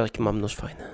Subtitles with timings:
[0.00, 0.84] jaki mam nóż fajny.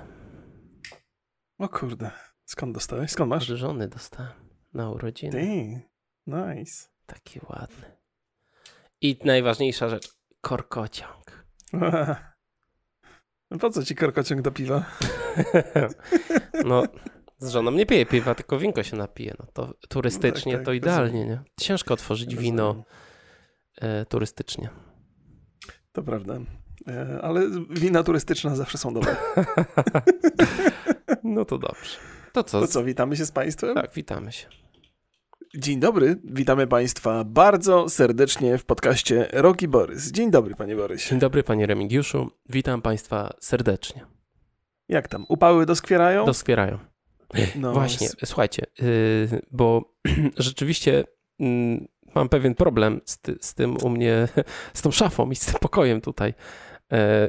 [1.57, 2.11] O kurde,
[2.45, 3.11] skąd dostałeś?
[3.11, 3.49] Skąd masz?
[3.49, 4.31] Od żony dostałem
[4.73, 5.81] na urodziny.
[6.27, 6.89] Nice.
[7.05, 7.97] Taki ładny.
[9.01, 10.09] I najważniejsza rzecz,
[10.41, 11.45] korkociąg.
[13.51, 14.85] No po co ci korkociąg do piwa?
[16.65, 16.83] no,
[17.37, 19.35] z żoną nie piję piwa, tylko winko się napije.
[19.39, 21.43] No to turystycznie tak, tak, to idealnie, nie?
[21.59, 22.83] Ciężko otworzyć wino
[23.81, 24.69] e, turystycznie.
[25.91, 26.39] To prawda.
[26.87, 29.15] E, ale wina turystyczne zawsze są dobre.
[31.23, 31.97] no to dobrze.
[32.33, 32.61] To co?
[32.61, 33.75] To co, witamy się z Państwem?
[33.75, 34.47] Tak, witamy się.
[35.57, 40.11] Dzień dobry, witamy Państwa bardzo serdecznie w podcaście Roki Borys.
[40.11, 41.09] Dzień dobry, Panie Borysie.
[41.09, 42.31] Dzień dobry, Panie Remigiuszu.
[42.49, 44.05] Witam Państwa serdecznie.
[44.89, 46.25] Jak tam, upały doskwierają?
[46.25, 46.79] Doskwierają.
[47.55, 49.93] No, Właśnie, słuchajcie, yy, bo
[50.37, 51.03] rzeczywiście
[51.39, 54.27] yy, mam pewien problem z, ty, z, tym u mnie,
[54.73, 56.33] z tą szafą i z tym pokojem tutaj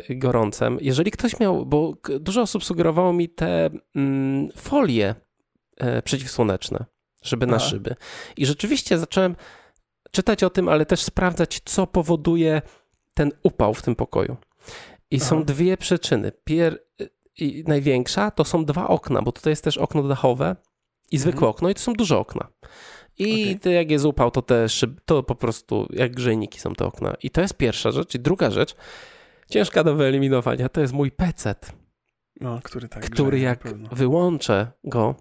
[0.09, 0.79] yy, gorącym.
[0.81, 5.15] Jeżeli ktoś miał, bo dużo osób sugerowało mi te mm, folie
[5.77, 6.85] e, przeciwsłoneczne
[7.27, 7.95] żeby na szyby.
[8.37, 9.37] I rzeczywiście zacząłem
[10.11, 12.63] czytać o tym, ale też sprawdzać, co powoduje
[13.15, 14.37] ten upał w tym pokoju.
[15.11, 15.25] I Aha.
[15.25, 16.33] są dwie przyczyny.
[16.45, 16.83] Pier...
[17.39, 20.57] I największa to są dwa okna, bo tutaj jest też okno dachowe
[21.11, 21.51] i zwykłe mhm.
[21.51, 22.49] okno, i to są duże okna.
[23.19, 23.73] I okay.
[23.73, 27.15] jak jest upał, to te szyby, to po prostu jak grzejniki są te okna.
[27.23, 28.15] I to jest pierwsza rzecz.
[28.15, 28.75] I druga rzecz,
[29.49, 31.73] ciężka do wyeliminowania, to jest mój pecet.
[32.41, 35.15] No, który tak który grzeje, jak wyłączę go,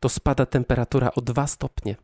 [0.00, 1.96] to spada temperatura o 2 stopnie.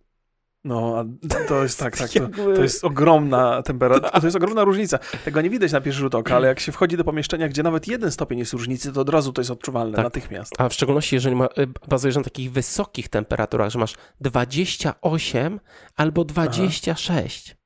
[0.65, 1.05] No,
[1.49, 2.11] to jest tak, tak.
[2.11, 4.99] To, to jest ogromna temperatura, to jest ogromna różnica.
[5.25, 7.89] Tego nie widać na pierwszy rzut oka, ale jak się wchodzi do pomieszczenia, gdzie nawet
[7.89, 10.05] jeden stopień jest różnicy, to od razu to jest odczuwalne tak.
[10.05, 10.53] natychmiast.
[10.59, 15.61] A w szczególności, jeżeli ma, y, bazujesz na takich wysokich temperaturach, że masz 28
[15.97, 17.51] albo 26.
[17.51, 17.66] Aha.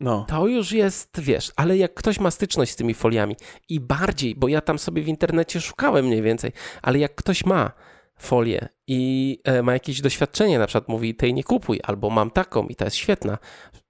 [0.00, 0.24] No.
[0.28, 3.36] To już jest, wiesz, ale jak ktoś ma styczność z tymi foliami
[3.68, 6.52] i bardziej, bo ja tam sobie w internecie szukałem mniej więcej,
[6.82, 7.72] ale jak ktoś ma
[8.18, 12.66] folię i e, ma jakieś doświadczenie, na przykład mówi tej nie kupuj, albo mam taką
[12.66, 13.38] i ta jest świetna.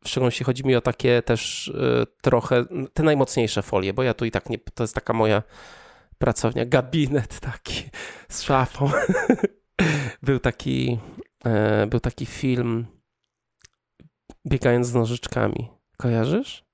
[0.05, 4.25] W szczególności chodzi mi o takie też e, trochę, te najmocniejsze folie, bo ja tu
[4.25, 5.43] i tak nie, to jest taka moja
[6.19, 7.83] pracownia, gabinet taki
[8.28, 8.91] z szafą.
[10.22, 10.99] był taki,
[11.45, 12.87] e, był taki film
[14.47, 15.75] biegając z nożyczkami.
[15.97, 16.67] Kojarzysz?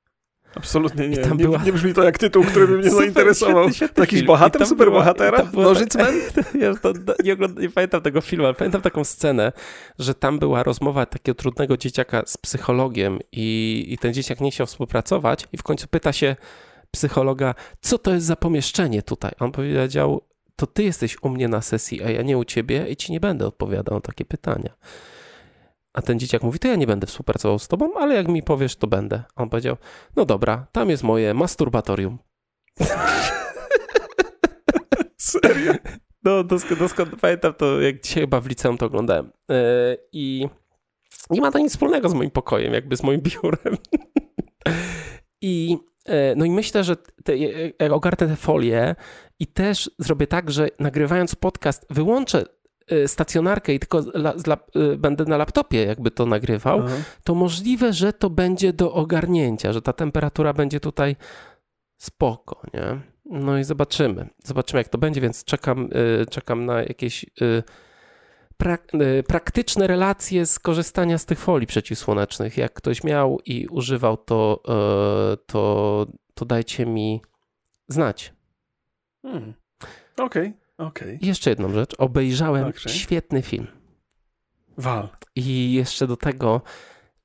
[0.54, 1.16] Absolutnie nie.
[1.16, 1.62] Nie, była...
[1.62, 3.68] nie, brzmi to jak tytuł, który by mnie super, zainteresował.
[3.96, 5.46] Jakiś bohater, superbohatera?
[5.52, 6.14] Nożycmen?
[6.60, 6.92] Ja to,
[7.24, 9.52] nie, nie pamiętam tego filmu, ale pamiętam taką scenę,
[9.98, 14.66] że tam była rozmowa takiego trudnego dzieciaka z psychologiem i, i ten dzieciak nie chciał
[14.66, 16.36] współpracować i w końcu pyta się
[16.90, 19.30] psychologa, co to jest za pomieszczenie tutaj?
[19.40, 20.22] On powiedział,
[20.56, 23.20] to ty jesteś u mnie na sesji, a ja nie u ciebie i ci nie
[23.20, 24.70] będę odpowiadał na takie pytania.
[25.94, 28.76] A ten dzieciak mówi, to ja nie będę współpracował z tobą, ale jak mi powiesz,
[28.76, 29.22] to będę.
[29.36, 29.76] A on powiedział,
[30.16, 32.18] no dobra, tam jest moje masturbatorium.
[35.16, 35.72] Serio?
[36.24, 39.32] No, doskonale dosko, pamiętam to, jak dzisiaj chyba w liceum to oglądałem.
[39.48, 39.56] Yy,
[40.12, 40.48] I
[41.30, 43.76] nie ma to nic wspólnego z moim pokojem, jakby z moim biurem.
[45.40, 48.94] I e, no i myślę, że te, jak ogarnę te folie
[49.38, 52.44] i też zrobię tak, że nagrywając podcast wyłączę
[53.06, 56.96] stacjonarkę i tylko la, la, y, będę na laptopie jakby to nagrywał, Aha.
[57.24, 61.16] to możliwe, że to będzie do ogarnięcia, że ta temperatura będzie tutaj
[61.96, 63.00] spoko, nie?
[63.24, 64.28] No i zobaczymy.
[64.44, 65.88] Zobaczymy, jak to będzie, więc czekam,
[66.22, 67.26] y, czekam na jakieś
[69.28, 72.56] praktyczne relacje z korzystania z tych folii przeciwsłonecznych.
[72.56, 74.62] Jak ktoś miał i używał, to,
[75.46, 77.22] to, to dajcie mi
[77.88, 78.34] znać.
[79.22, 79.54] Hmm.
[80.18, 80.48] Okej.
[80.48, 80.61] Okay.
[80.88, 81.18] Okay.
[81.20, 81.94] I jeszcze jedną rzecz.
[81.98, 82.92] Obejrzałem okay.
[82.92, 83.66] świetny film.
[84.78, 85.08] Wal.
[85.36, 86.60] I jeszcze do tego,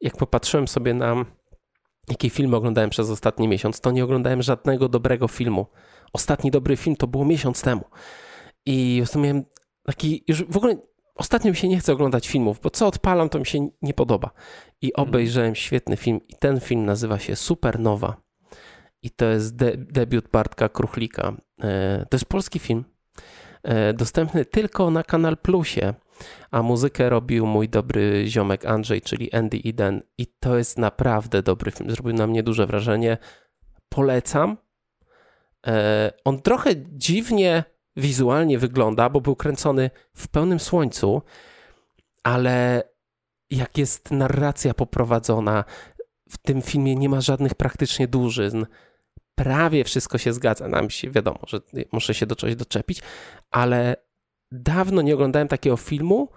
[0.02, 1.26] jak popatrzyłem sobie na
[2.10, 5.66] jakie filmy oglądałem przez ostatni miesiąc, to nie oglądałem żadnego dobrego filmu.
[6.14, 7.84] Ostatni dobry film to było miesiąc temu.
[8.66, 9.46] I miałem
[9.84, 10.76] taki, już w ogóle
[11.16, 14.32] ostatnio mi się nie chce oglądać filmów, bo co odpalam, to mi się nie podoba.
[14.82, 15.10] I mhm.
[15.10, 18.22] obejrzałem świetny film i ten film nazywa się Supernowa.
[19.02, 21.34] I to jest de debiut Bartka Kruchlika.
[21.62, 22.84] E, to jest polski film.
[23.68, 25.94] E, dostępny tylko na Kanal Plusie,
[26.52, 31.72] a muzykę robił mój dobry ziomek Andrzej, czyli Andy Eden i to jest naprawdę dobry
[31.72, 31.92] film.
[31.92, 33.18] Zrobił na mnie duże wrażenie.
[33.90, 34.58] Polecam.
[35.68, 37.64] E, on trochę dziwnie
[37.96, 41.22] wizualnie wygląda, bo był kręcony w pełnym słońcu,
[42.24, 42.84] ale
[43.50, 45.64] jak jest narracja poprowadzona,
[46.30, 48.66] w tym filmie nie ma żadnych praktycznie dużyzn
[49.38, 50.68] prawie wszystko się zgadza.
[50.68, 51.60] Nam się wiadomo, że
[51.92, 53.02] muszę się do czegoś doczepić,
[53.52, 53.96] ale
[54.52, 56.30] dawno nie oglądałem takiego filmu,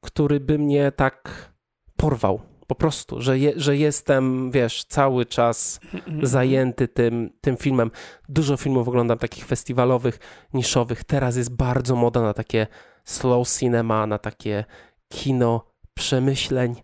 [0.00, 1.52] który by mnie tak
[1.96, 2.40] porwał.
[2.66, 5.80] Po prostu, że, je, że jestem, wiesz, cały czas
[6.22, 7.90] zajęty tym, tym filmem.
[8.28, 10.18] Dużo filmów oglądam takich festiwalowych,
[10.54, 11.04] niszowych.
[11.04, 12.66] Teraz jest bardzo moda na takie
[13.04, 14.64] slow cinema, na takie
[15.08, 16.74] kino przemyśleń,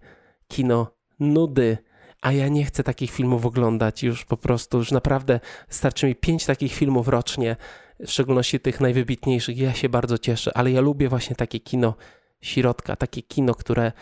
[0.49, 1.79] kino nudy,
[2.21, 6.47] a ja nie chcę takich filmów oglądać już po prostu, już naprawdę starczy mi pięć
[6.47, 7.57] takich filmów rocznie,
[8.01, 9.59] w szczególności tych najwybitniejszych.
[9.59, 11.95] Ja się bardzo cieszę, ale ja lubię właśnie takie kino
[12.41, 13.93] środka, takie kino, które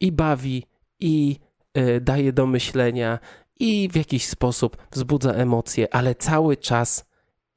[0.00, 0.66] i bawi,
[1.00, 1.36] i
[1.78, 3.18] y, daje do myślenia,
[3.60, 7.04] i w jakiś sposób wzbudza emocje, ale cały czas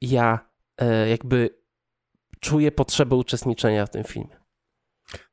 [0.00, 0.38] ja
[0.82, 1.50] y, jakby
[2.40, 4.43] czuję potrzebę uczestniczenia w tym filmie.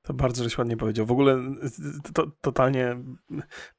[0.02, 1.06] To bardzo żeś ładnie powiedział.
[1.06, 1.38] W ogóle
[2.14, 2.98] to, totalnie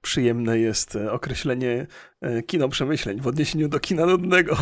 [0.03, 1.87] przyjemne jest określenie
[2.21, 4.57] e, kino przemyśleń w odniesieniu do kina nudnego.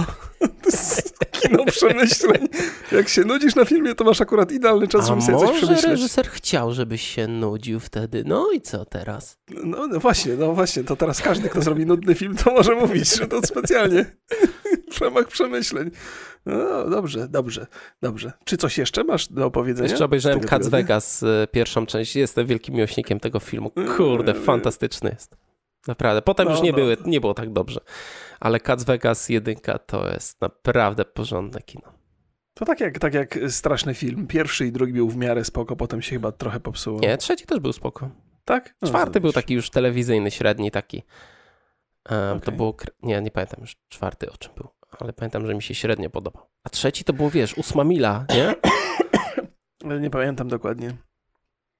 [1.41, 2.49] kino przemyśleń.
[2.93, 5.85] Jak się nudzisz na filmie, to masz akurat idealny czas, żeby sobie coś przemyśleć.
[5.85, 8.25] reżyser chciał, żebyś się nudził wtedy.
[8.27, 9.39] No i co teraz?
[9.65, 10.85] No, no właśnie, no właśnie.
[10.85, 14.05] To teraz każdy, kto zrobi nudny film, to może mówić, że to specjalnie.
[14.91, 15.91] Przemach przemyśleń.
[16.47, 17.67] No, dobrze, dobrze,
[18.03, 18.33] dobrze.
[18.45, 19.91] Czy coś jeszcze masz do opowiedzenia?
[19.91, 22.17] Jeszcze obejrzałem Cats Vegas, y, pierwszą część.
[22.17, 23.71] Jestem wielkim miłośnikiem tego filmu.
[23.97, 24.45] Kurde, mm.
[24.45, 25.37] fantastyczny jest.
[25.87, 26.23] Naprawdę.
[26.23, 26.77] Potem no, już nie, no.
[26.77, 27.81] były, nie było tak dobrze.
[28.41, 31.93] Ale Cats Vegas jedynka to jest naprawdę porządne kino.
[32.55, 34.27] To tak jak, tak jak straszny film.
[34.27, 37.01] Pierwszy i drugi był w miarę spoko, potem się chyba trochę popsuło.
[37.01, 38.11] Nie, trzeci też był spoko.
[38.45, 38.75] Tak?
[38.83, 41.03] No, czwarty był taki już telewizyjny, średni taki.
[42.11, 42.41] Um, okay.
[42.41, 45.75] To było, nie, nie pamiętam już czwarty o czym był ale pamiętam, że mi się
[45.75, 46.47] średnio podobał.
[46.65, 48.55] A trzeci to było, wiesz, ósma mila, nie?
[50.01, 50.93] nie pamiętam dokładnie.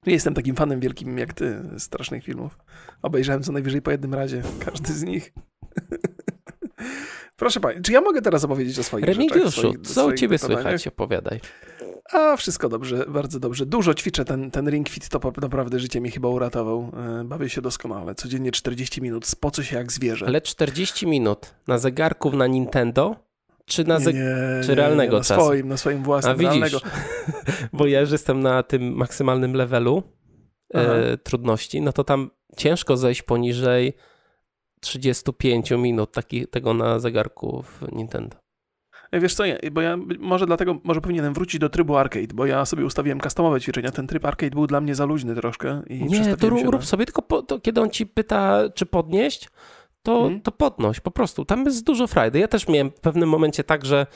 [0.05, 2.57] Nie jestem takim fanem wielkim jak ty strasznych filmów.
[3.01, 4.41] Obejrzałem co najwyżej po jednym razie.
[4.65, 5.33] Każdy z nich.
[7.35, 9.93] Proszę pani, czy ja mogę teraz opowiedzieć o swoich Remigiuszu, rzeczach?
[9.93, 10.87] co u ciebie słychać?
[10.87, 11.39] Opowiadaj.
[12.13, 13.65] A, wszystko dobrze, bardzo dobrze.
[13.65, 16.91] Dużo ćwiczę, ten, ten Ring Fit to naprawdę życie mi chyba uratował.
[17.21, 18.15] E, bawię się doskonale.
[18.15, 20.25] Codziennie 40 minut, spocę się jak zwierzę.
[20.25, 23.15] Ale 40 minut na zegarków na Nintendo?
[23.65, 25.41] Czy, na zeg- nie, czy realnego nie, na czasu?
[25.41, 26.79] Swoim, na swoim własnym, A widzisz, realnego.
[27.77, 30.03] bo ja już jestem na tym maksymalnym levelu
[30.73, 33.93] e, trudności, no to tam ciężko zejść poniżej
[34.79, 38.40] 35 minut taki, tego na zegarku w Nintendo.
[39.13, 42.85] Wiesz co, bo ja może dlatego, może powinienem wrócić do trybu arcade, bo ja sobie
[42.85, 43.91] ustawiłem customowe ćwiczenia.
[43.91, 45.81] Ten tryb arcade był dla mnie za luźny troszkę.
[45.87, 49.49] I nie, to rób, rób sobie, tylko po, kiedy on ci pyta, czy podnieść,
[50.03, 50.41] to, hmm?
[50.41, 51.45] to podnoś po prostu.
[51.45, 52.39] Tam jest dużo frajdy.
[52.39, 54.07] Ja też miałem w pewnym momencie tak, że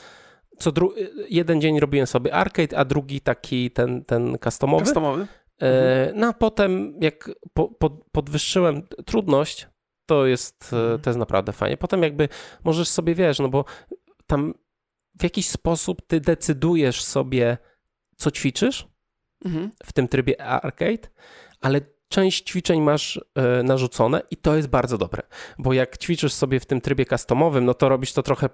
[0.57, 0.93] co dru-
[1.29, 4.85] jeden dzień robiłem sobie arcade, a drugi taki ten, ten customowy.
[4.85, 5.27] Customowy?
[5.61, 9.67] E, no a potem jak po, po, podwyższyłem trudność,
[10.05, 11.01] to jest, mhm.
[11.01, 11.77] to jest naprawdę fajnie.
[11.77, 12.29] Potem jakby
[12.63, 13.65] możesz sobie, wiesz, no bo
[14.27, 14.53] tam
[15.19, 17.57] w jakiś sposób ty decydujesz sobie,
[18.15, 18.87] co ćwiczysz
[19.45, 19.71] mhm.
[19.83, 21.07] w tym trybie arcade,
[21.61, 25.23] ale część ćwiczeń masz y, narzucone i to jest bardzo dobre,
[25.57, 28.49] bo jak ćwiczysz sobie w tym trybie customowym, no to robisz to trochę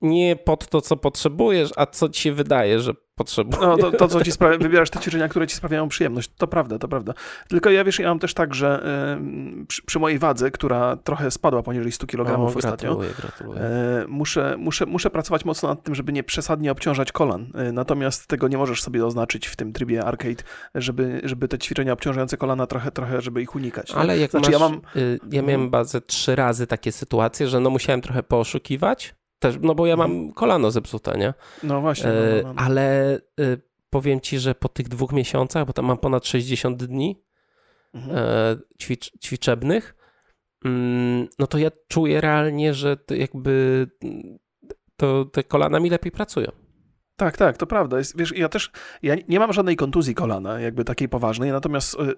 [0.00, 3.60] nie pod to, co potrzebujesz, a co ci się wydaje, że potrzebujesz.
[3.60, 6.30] No, to, to co ci sprawia, wybierasz te ćwiczenia, które ci sprawiają przyjemność.
[6.36, 7.14] To prawda, to prawda.
[7.48, 8.86] Tylko ja wiesz, ja mam też tak, że
[9.62, 13.60] y, przy, przy, mojej wadze, która trochę spadła poniżej 100 kg o, ostatnio, gratuluję.
[13.60, 17.42] Y, muszę, muszę, muszę pracować mocno nad tym, żeby nie przesadnie obciążać kolan.
[17.68, 20.42] Y, natomiast tego nie możesz sobie oznaczyć w tym trybie arcade,
[20.74, 23.90] żeby, żeby te ćwiczenia obciążające kolana trochę, trochę żeby ich unikać.
[23.90, 24.80] Ale jak znaczy, masz, ja mam...
[25.32, 25.70] ja miałem mhm.
[25.70, 29.14] bazę trzy razy takie sytuacje, że no musiałem trochę poszukiwać,
[29.44, 30.32] też, no bo ja mam mhm.
[30.32, 31.34] kolano zepsute, nie?
[31.62, 32.10] No właśnie.
[32.10, 32.62] No, no, no.
[32.62, 33.60] Ale y,
[33.90, 37.22] powiem ci, że po tych dwóch miesiącach, bo tam mam ponad 60 dni
[37.94, 38.16] mhm.
[38.16, 39.96] E, ćwicz, ćwiczebnych,
[40.64, 43.86] mm, no to ja czuję realnie, że to jakby
[44.96, 46.52] to te kolana mi lepiej pracują.
[47.16, 47.98] Tak, tak, to prawda.
[47.98, 48.70] Jest, wiesz, ja też
[49.02, 52.14] ja nie mam żadnej kontuzji kolana, jakby takiej poważnej, natomiast y,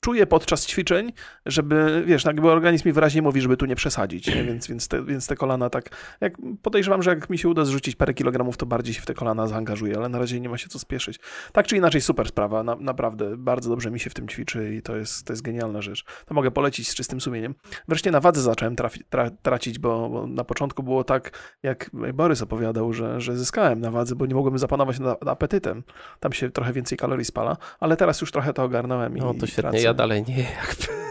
[0.00, 1.12] czuję podczas ćwiczeń,
[1.46, 4.44] żeby, wiesz, no jakby organizm mi wyraźnie mówi, żeby tu nie przesadzić, nie?
[4.44, 5.90] Więc, więc, te, więc te kolana tak,
[6.20, 9.14] jak podejrzewam, że jak mi się uda zrzucić parę kilogramów, to bardziej się w te
[9.14, 11.20] kolana zaangażuję, ale na razie nie ma się co spieszyć.
[11.52, 14.82] Tak czy inaczej, super sprawa, na, naprawdę, bardzo dobrze mi się w tym ćwiczy i
[14.82, 16.04] to jest, to jest genialna rzecz.
[16.26, 17.54] To mogę polecić z czystym sumieniem.
[17.88, 21.30] Wreszcie na wadze zacząłem trafi, tra, tracić, bo, bo, na początku było tak,
[21.62, 25.82] jak Borys opowiadał, że, że zyskałem na wadze, bo nie mogłem zapanować nad apetytem.
[26.20, 29.16] Tam się trochę więcej kalorii spala, ale teraz już trochę to ogarnąłem.
[29.16, 31.08] No to świetnie, ja dalej nie jakby.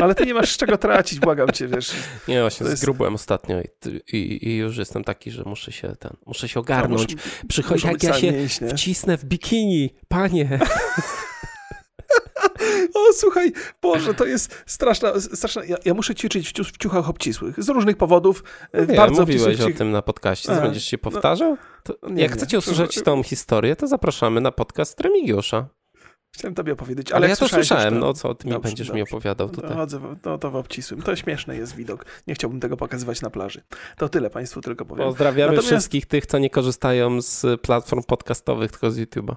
[0.00, 1.92] Ale ty nie masz z czego tracić, błagam cię, wiesz.
[2.28, 2.78] Nie, właśnie jest...
[2.78, 7.16] zgrubłem ostatnio i, i, i, już jestem taki, że muszę się ten, muszę się ogarnąć.
[7.48, 8.68] Przychodzi, jak ja się mięśnie.
[8.68, 10.58] wcisnę w bikini, panie.
[12.94, 15.64] O, słuchaj, Boże, to jest straszna, straszna.
[15.64, 18.44] Ja, ja muszę ćwiczyć w, w ciuchach obcisłych z różnych powodów.
[18.72, 21.56] E, nie, bardzo mówiłeś o tym na podcaście, A, będziesz się powtarzał?
[21.82, 25.68] To, nie, jak nie, chcecie usłyszeć tą historię, to zapraszamy na podcast Remigiusza.
[26.34, 28.90] Chciałem tobie opowiedzieć, ale, Ale ja to słyszałem, już no co ty mi Dobrze, będziesz
[28.90, 29.14] mi dobrze.
[29.16, 29.76] opowiadał To tutaj.
[29.76, 31.02] chodzę, no to w obcisłym.
[31.02, 32.04] To śmieszny jest widok.
[32.26, 33.62] Nie chciałbym tego pokazywać na plaży.
[33.96, 35.04] To tyle Państwu tylko powiem.
[35.04, 39.36] Pozdrawiamy Natomiast- wszystkich tych, co nie korzystają z platform podcastowych, tylko z YouTube'a.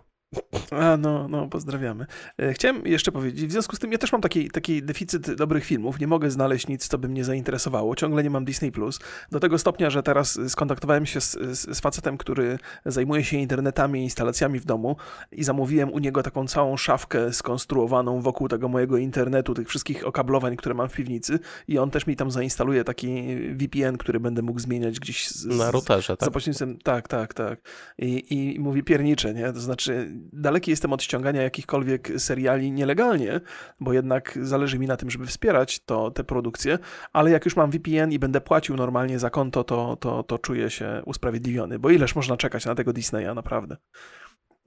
[0.72, 2.06] A, no, no, pozdrawiamy.
[2.40, 5.66] E, Chciałem jeszcze powiedzieć, w związku z tym ja też mam taki, taki deficyt dobrych
[5.66, 8.72] filmów, nie mogę znaleźć nic, co by mnie zainteresowało, ciągle nie mam Disney+.
[8.72, 9.00] Plus.
[9.32, 14.04] Do tego stopnia, że teraz skontaktowałem się z, z, z facetem, który zajmuje się internetami,
[14.04, 14.96] instalacjami w domu
[15.32, 20.56] i zamówiłem u niego taką całą szafkę skonstruowaną wokół tego mojego internetu, tych wszystkich okablowań,
[20.56, 24.60] które mam w piwnicy i on też mi tam zainstaluje taki VPN, który będę mógł
[24.60, 26.32] zmieniać gdzieś z, Na routerze, za tak?
[26.32, 27.60] pośrednictwem, tak, tak, tak.
[27.98, 29.54] I, I mówi piernicze, nie?
[29.54, 33.42] To znaczy, daleki jestem od ściągania jakichkolwiek seriali nielegalnie,
[33.80, 36.80] bo jednak zależy mi na tym, żeby wspierać to, te produkcje,
[37.14, 40.70] ale jak już mam VPN i będę płacił normalnie za konto, to, to, to czuję
[40.70, 43.78] się usprawiedliwiony, bo ileż można czekać na tego Disneya, naprawdę.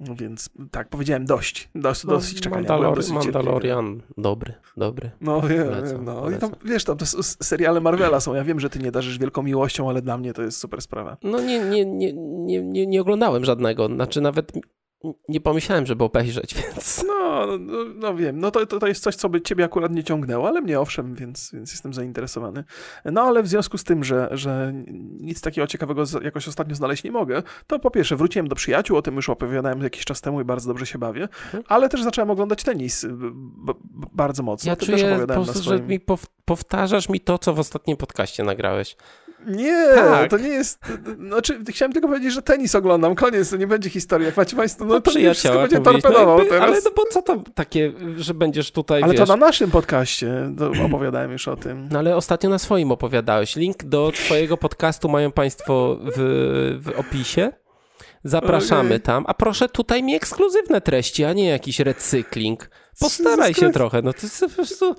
[0.01, 2.69] No Więc tak, powiedziałem dość, dos, dosyć czekania.
[2.69, 3.13] Mandalor-.
[3.13, 5.11] Mandalorian, dobry, dobry.
[5.21, 6.13] No wiem, wiem, no.
[6.19, 6.51] I polecam.
[6.51, 9.89] tam, wiesz, tam s- seriale Marvela są, ja wiem, że ty nie darzysz wielką miłością,
[9.89, 11.17] ale dla mnie to jest super sprawa.
[11.23, 14.53] No nie, nie, nie, nie, nie, nie oglądałem żadnego, znaczy nawet
[15.29, 17.05] nie pomyślałem, żeby obejrzeć, więc...
[17.07, 20.05] No, no, no wiem, no to, to, to jest coś, co by ciebie akurat nie
[20.05, 22.65] ciągnęło, ale mnie owszem, więc, więc jestem zainteresowany.
[23.05, 24.73] No ale w związku z tym, że, że
[25.21, 29.03] nic takiego ciekawego jakoś ostatnio znaleźć nie mogę, to po pierwsze wróciłem do przyjaciół, o
[29.03, 31.29] tym już opowiadałem jakiś czas temu i bardzo dobrze się bawię,
[31.69, 33.07] ale też zacząłem oglądać tenis
[33.41, 33.73] b,
[34.13, 34.71] bardzo mocno.
[34.71, 35.79] Ja też czuję po opowiadałem na prostu, swoim...
[35.79, 38.97] że mi pow- powtarzasz mi to, co w ostatnim podcaście nagrałeś.
[39.47, 40.31] Nie, Tak.
[40.31, 40.79] to nie jest.
[41.29, 43.15] Znaczy, chciałem tylko powiedzieć, że tenis oglądam.
[43.15, 44.27] Koniec, to nie będzie historii.
[44.27, 46.63] Jak macie Państwo, no to nie wszystko będzie powiedzieć, torpedował no teraz.
[46.63, 49.21] Ale no bo co to takie, że będziesz tutaj, Ale wiesz...
[49.21, 50.51] to na naszym podcaście
[50.85, 51.89] opowiadałem już o tym.
[51.91, 53.57] No ale ostatnio na swoim opowiadałeś.
[53.57, 57.53] Link do twojego podcastu mają państwo w, w opisie.
[58.25, 59.01] Zapraszamy Okej.
[59.01, 59.25] tam.
[59.27, 62.71] A proszę tutaj mi ekskluzywne treści, a nie jakiś recykling.
[63.01, 64.03] Postaraj się trochę.
[64.03, 64.95] No to jest po prostu...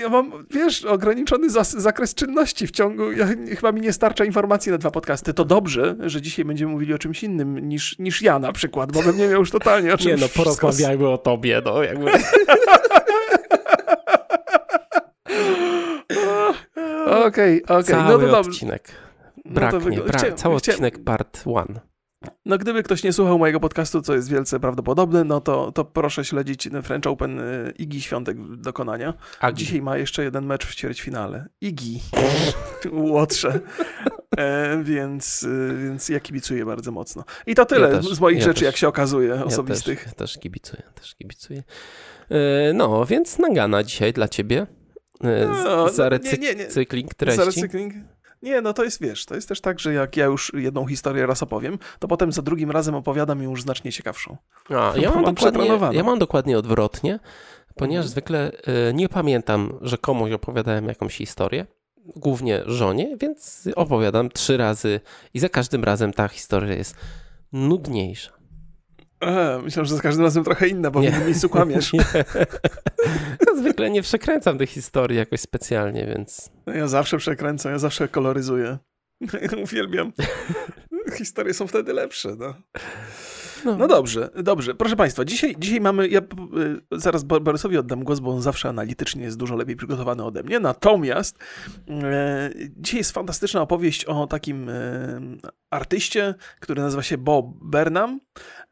[0.00, 3.12] Ja mam, wiesz, ograniczony zas- zakres czynności w ciągu.
[3.12, 5.34] Ja, chyba mi nie starcza informacji na dwa podcasty.
[5.34, 9.02] To dobrze, że dzisiaj będziemy mówili o czymś innym niż, niż ja na przykład, bo
[9.02, 12.10] bym nie miał już totalnie o czym Nie no, wszystko- porozmawiajmy o tobie, no jakby...
[17.26, 18.38] Okej, okej, Cały no to dobrze.
[18.50, 18.88] odcinek.
[19.36, 21.80] No to Braknie, wygl- brak, cały odcinek part one.
[22.46, 26.24] No gdyby ktoś nie słuchał mojego podcastu, co jest wielce prawdopodobne, no to, to proszę
[26.24, 29.14] śledzić French Open y, Igi Świątek dokonania.
[29.40, 31.46] A Dzisiaj ma jeszcze jeden mecz w ćwierćfinale.
[31.60, 32.00] Igi.
[32.92, 33.60] Łotrze.
[34.38, 37.24] E, więc, y, więc ja kibicuję bardzo mocno.
[37.46, 38.66] I to tyle Ja też, z moich ja rzeczy, też.
[38.66, 40.04] jak się okazuje, Ja osobistych.
[40.04, 41.62] też, też kibicuję, też kibicuję.
[42.30, 44.66] E, No, więc nagana dzisiaj dla ciebie.
[45.24, 47.08] E, No, Za no, recykling nie, nie, nie.
[47.16, 47.36] treści.
[47.38, 47.94] Za recykling?
[48.42, 51.26] Nie, no to jest, wiesz, to jest też tak, że jak ja już jedną historię
[51.26, 54.36] raz opowiem, to potem za drugim razem opowiadam ją już znacznie ciekawszą.
[54.70, 57.18] A, ja, mam Mam dokładnie, ja mam dokładnie odwrotnie,
[57.74, 58.10] ponieważ Mhm.
[58.10, 58.52] zwykle
[58.88, 61.66] e, nie pamiętam, że komuś opowiadałem jakąś historię,
[62.16, 65.00] głównie żonie, więc opowiadam trzy razy
[65.34, 66.96] i za każdym razem ta historia jest
[67.52, 68.37] nudniejsza.
[69.20, 71.08] Aha, myślałem, że za każdym razem trochę inna, bo w Nie.
[71.08, 71.92] innym miejscu kłamiesz.
[71.92, 72.04] Nie.
[73.46, 78.08] Ja zwykle nie przekręcam tych historii jakoś specjalnie, więc No Ja zawsze przekręcam, ja zawsze
[78.08, 78.78] koloryzuję.
[79.64, 80.12] Uwielbiam.
[81.16, 82.54] Historie są wtedy lepsze, no.
[83.64, 84.74] no, No dobrze, dobrze.
[84.74, 86.08] Proszę Państwa, dzisiaj, dzisiaj mamy.
[86.08, 86.24] Ja y,
[86.92, 90.60] zaraz Bo- Borysowi oddam głos, bo on zawsze analitycznie jest dużo lepiej przygotowany ode mnie.
[90.60, 91.38] Natomiast
[91.88, 95.20] e, dzisiaj jest fantastyczna opowieść o takim e,
[95.70, 98.20] artyście, który nazywa się Bob Burnham.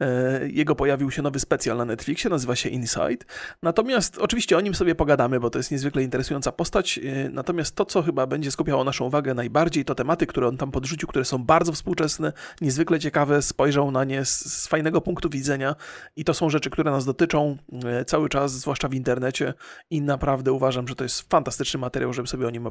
[0.00, 3.24] E, jego pojawił się nowy specjal na Netflixie, nazywa się Inside.
[3.62, 6.98] Natomiast oczywiście o nim sobie pogadamy, bo to jest niezwykle interesująca postać.
[6.98, 10.70] E, natomiast to, co chyba będzie skupiało naszą uwagę najbardziej, to tematy, które on tam
[10.70, 15.74] podrzucił, które są bardzo współczesne, niezwykle ciekawe, spojrzał na nie z, z fajnego punktu widzenia
[16.16, 19.54] i to są rzeczy, które nas dotyczą e, cały czas, zwłaszcza w internecie
[19.90, 22.68] i naprawdę uważam, że to jest fantastyczny materiał, żeby sobie o nim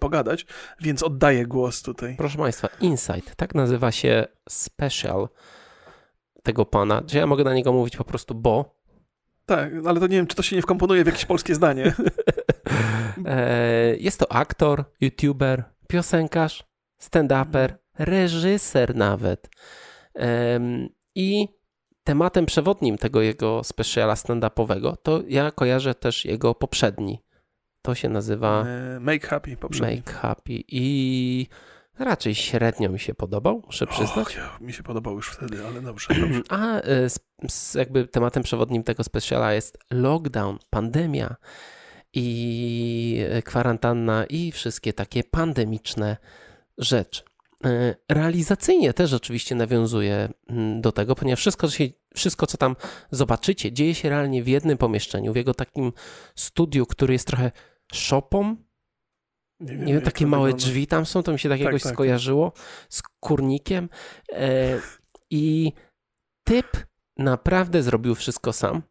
[0.00, 0.46] pogadać,
[0.80, 2.14] więc oddaję głos tutaj.
[2.16, 5.28] Proszę Państwa, Insight, tak nazywa się special
[6.48, 7.02] tego pana.
[7.06, 8.78] Czy ja mogę na niego mówić po prostu bo?
[9.46, 11.94] Tak, ale to nie wiem, czy to się nie wkomponuje w jakieś polskie zdanie.
[13.26, 16.64] E, Jest to aktor, youtuber, piosenkarz,
[17.00, 19.50] stand-uper, reżyser nawet.
[21.14, 21.48] I
[22.04, 27.22] tematem przewodnim tego jego speciala stand-upowego to ja kojarzę też jego poprzedni.
[27.82, 29.96] To się nazywa E, Make Happy poprzedni.
[29.96, 31.46] Make Happy i
[31.98, 34.26] raczej średnio mi się podobał, muszę przyznać.
[34.26, 36.40] Och, ja, mi się podobał już wtedy, ale dobrze, dobrze.
[36.58, 41.36] A e, z, z jakby tematem przewodnim tego speciala jest lockdown, pandemia
[42.12, 46.16] i e, kwarantanna i wszystkie takie pandemiczne
[46.78, 47.22] rzeczy.
[47.64, 52.76] E, Realizacyjnie też oczywiście nawiązuje mm, do tego, ponieważ wszystko się, wszystko, co tam
[53.10, 55.92] zobaczycie, dzieje się realnie w jednym pomieszczeniu, w jego takim
[56.34, 57.52] studiu, który jest trochę
[57.92, 58.56] shopą.
[59.60, 60.66] Nie, wiem, nie wiem takie małe wygląda.
[60.66, 61.92] drzwi tam są, to mi się tak, tak jakoś tak.
[61.92, 62.52] skojarzyło
[62.88, 63.88] z kurnikiem.
[64.32, 64.78] E,
[65.30, 65.72] I
[66.44, 66.66] typ
[67.16, 68.82] naprawdę zrobił wszystko sam.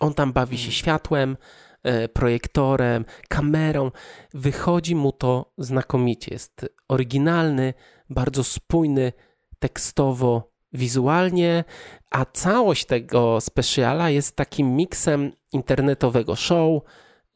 [0.00, 0.72] On tam bawi się mhm.
[0.72, 1.36] światłem,
[1.82, 3.90] e, projektorem, kamerą.
[4.34, 6.34] Wychodzi mu to znakomicie.
[6.34, 7.74] Jest oryginalny,
[8.10, 9.12] bardzo spójny
[9.58, 11.64] tekstowo, wizualnie,
[12.10, 16.82] a całość tego speciala jest takim miksem internetowego show,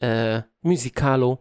[0.02, 1.38] e, musicalu,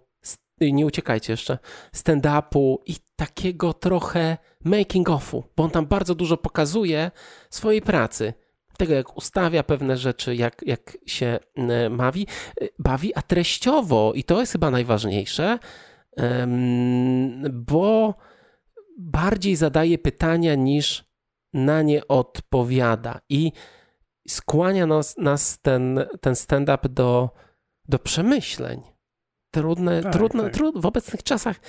[0.62, 1.58] nie uciekajcie jeszcze,
[1.96, 7.12] stand-upu i takiego trochę making-offu, bo on tam bardzo dużo pokazuje
[7.50, 8.34] swojej pracy
[8.80, 11.40] tego, jak ustawia pewne rzeczy, jak, jak się
[11.92, 12.28] bawi,
[12.80, 15.60] bawi, a treściowo, i to jest chyba najważniejsze,
[17.52, 18.14] bo
[18.98, 21.04] bardziej zadaje pytania niż
[21.54, 23.52] na nie odpowiada i
[24.28, 27.30] skłania nas, nas ten, ten stand-up do,
[27.88, 28.82] do przemyśleń.
[29.52, 30.54] Trudne, tak, trudne tak.
[30.54, 31.60] Trud, w obecnych czasach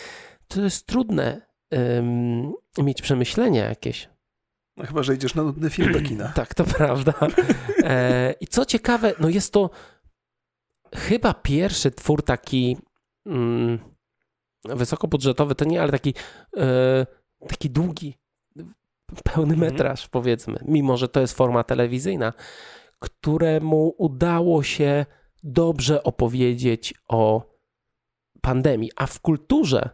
[0.48, 4.08] to jest trudne um, mieć przemyślenia jakieś.
[4.76, 6.28] No chyba, że idziesz na nudny film do kina.
[6.36, 7.12] tak, to prawda.
[7.84, 9.70] E, I co ciekawe, no jest to
[10.94, 12.76] chyba pierwszy twór taki
[13.26, 13.78] mm,
[14.64, 16.14] wysokobudżetowy, to nie, ale taki,
[16.56, 17.06] e,
[17.48, 18.18] taki długi,
[19.24, 19.72] pełny mhm.
[19.72, 22.32] metraż, powiedzmy, mimo że to jest forma telewizyjna,
[22.98, 25.06] któremu udało się
[25.42, 27.49] dobrze opowiedzieć o
[28.40, 29.90] pandemii, a w kulturze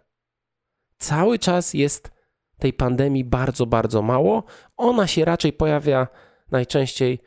[0.99, 2.11] cały czas jest
[2.59, 4.45] tej pandemii bardzo, bardzo mało.
[4.77, 6.09] Ona się raczej pojawia
[6.51, 7.19] najczęściej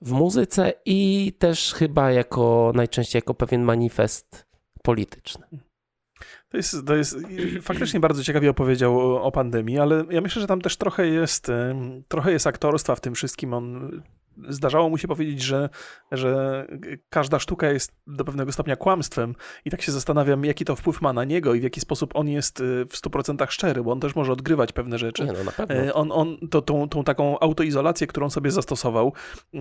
[0.00, 4.46] w muzyce i też chyba jako najczęściej jako pewien manifest
[4.82, 5.46] polityczny.
[6.48, 7.18] To jest, to jest
[7.62, 11.50] faktycznie bardzo ciekawie opowiedział o, o, pandemii, ale ja myślę, że tam też trochę jest,
[12.08, 13.54] trochę jest aktorstwa w tym wszystkim.
[13.54, 14.02] On
[14.48, 15.68] zdarzało mu się powiedzieć, że,
[16.12, 16.66] że
[17.10, 21.12] każda sztuka jest do pewnego stopnia kłamstwem i tak się zastanawiam, jaki to wpływ ma
[21.12, 24.16] na niego i w jaki sposób on jest y, w 100% szczery, bo on też
[24.16, 25.24] może odgrywać pewne rzeczy.
[25.24, 25.76] Nie, no, na pewno.
[25.76, 29.12] Y, on, on to, tą, tą taką autoizolację, którą sobie zastosował,
[29.54, 29.58] y,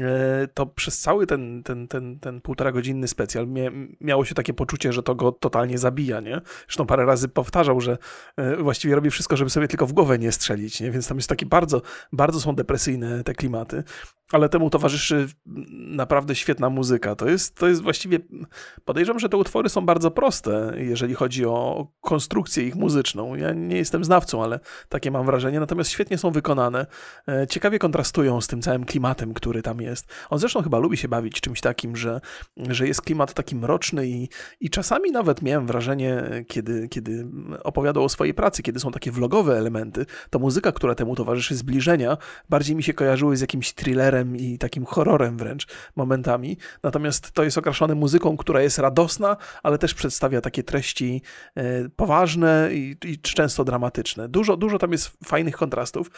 [0.54, 3.48] to przez cały ten, ten, ten, ten półtora godzinny specjal
[4.02, 6.42] miało się takie poczucie, że to go totalnie zabija, nie?
[6.68, 7.98] Zresztą parę razy powtarzał, że
[8.60, 10.92] właściwie robi wszystko, żeby sobie tylko w głowę nie strzelić, nie?
[10.92, 13.84] Więc tam jest taki bardzo, bardzo są depresyjne te klimaty
[14.32, 15.28] ale temu towarzyszy
[15.72, 17.16] naprawdę świetna muzyka.
[17.16, 18.20] To jest, to jest właściwie,
[18.86, 23.36] podejrzewam, że te utwory są bardzo proste, jeżeli chodzi o konstrukcję ich muzyczną.
[23.36, 24.60] Ja nie jestem znawcą, ale
[24.90, 26.86] takie mam wrażenie, natomiast świetnie są wykonane.
[27.28, 30.08] E, ciekawie kontrastują z tym całym klimatem, który tam jest.
[30.30, 32.22] On zresztą chyba lubi się bawić czymś takim, że,
[32.58, 37.28] że jest klimat taki mroczny i, i czasami nawet miałem wrażenie, kiedy, kiedy
[37.64, 42.18] opowiadał o swojej pracy, kiedy są takie vlogowe elementy, to muzyka, która temu towarzyszy zbliżenia,
[42.50, 46.58] bardziej mi się kojarzyły z jakimś thrillerem, thrillerem i takim horrorem wręcz momentami.
[46.84, 51.22] Natomiast to jest okraszone muzyką, która jest radosna, ale też przedstawia takie treści
[51.56, 54.30] e, poważne i, i często dramatyczne.
[54.30, 56.12] Dużo, dużo tam jest fajnych kontrastów.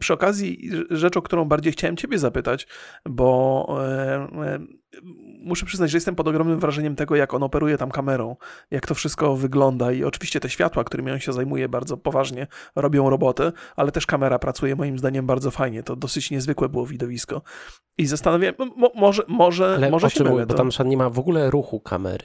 [0.00, 2.66] Przy okazji rzecz, o którą bardziej chciałem ciebie zapytać,
[3.04, 4.58] bo e, e,
[5.44, 8.36] muszę przyznać, że jestem pod ogromnym wrażeniem tego, jak on operuje tam kamerą,
[8.70, 12.46] jak to wszystko wygląda i oczywiście te światła, którymi on się zajmuje bardzo poważnie,
[12.76, 15.82] robią robotę, ale też kamera pracuje moim zdaniem bardzo fajnie.
[15.82, 17.42] To dosyć niezwykłe było widowisko.
[17.98, 21.50] I zastanawiam, mo, może, może, ale może się mylę, bo tam nie ma w ogóle
[21.50, 22.24] ruchu kamery.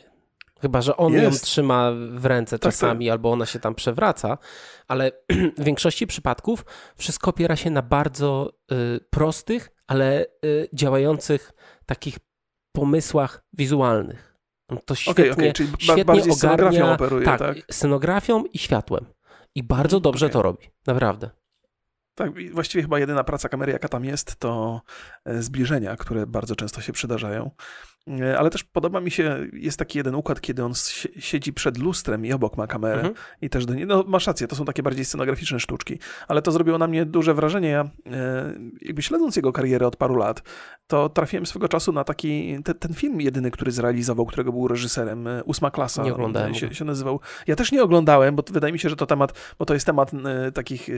[0.62, 1.23] Chyba, że on jest.
[1.23, 3.12] ją trzyma w ręce tak, czasami, tak.
[3.12, 4.38] albo ona się tam przewraca,
[4.88, 5.12] ale
[5.58, 6.65] w większości przypadków
[6.97, 11.52] wszystko opiera się na bardzo y, prostych, ale y, działających
[11.86, 12.19] takich
[12.75, 14.33] pomysłach wizualnych.
[14.86, 19.05] To świetnie, okay, okay, czyli świetnie ogarnia operuje, tak, tak, scenografią i światłem.
[19.55, 20.33] I bardzo dobrze okay.
[20.33, 21.29] to robi, naprawdę.
[22.15, 24.81] Tak, właściwie chyba jedyna praca kamery, jaka tam jest, to
[25.25, 27.51] e, zbliżenia, które bardzo często się przydarzają.
[28.08, 30.74] E, ale też podoba mi się, jest taki jeden układ, kiedy on
[31.20, 33.13] siedzi przed lustrem i obok ma kamerę mhm.
[33.42, 36.52] i też do niej, no masz rację, to są takie bardziej scenograficzne sztuczki, ale to
[36.52, 37.70] zrobiło na mnie duże wrażenie.
[37.70, 40.44] Ja e, jakby śledząc jego karierę od paru lat,
[40.88, 45.28] to trafiłem swego czasu na taki, te, ten film jedyny, który zrealizował, którego był reżyserem,
[45.28, 46.04] e, Ósma Klasa.
[46.04, 46.56] Nie oglądałem.
[46.56, 47.20] Się, się nazywał.
[47.48, 50.12] Ja też nie oglądałem, bo wydaje mi się, że to temat, bo to jest temat
[50.54, 50.89] takich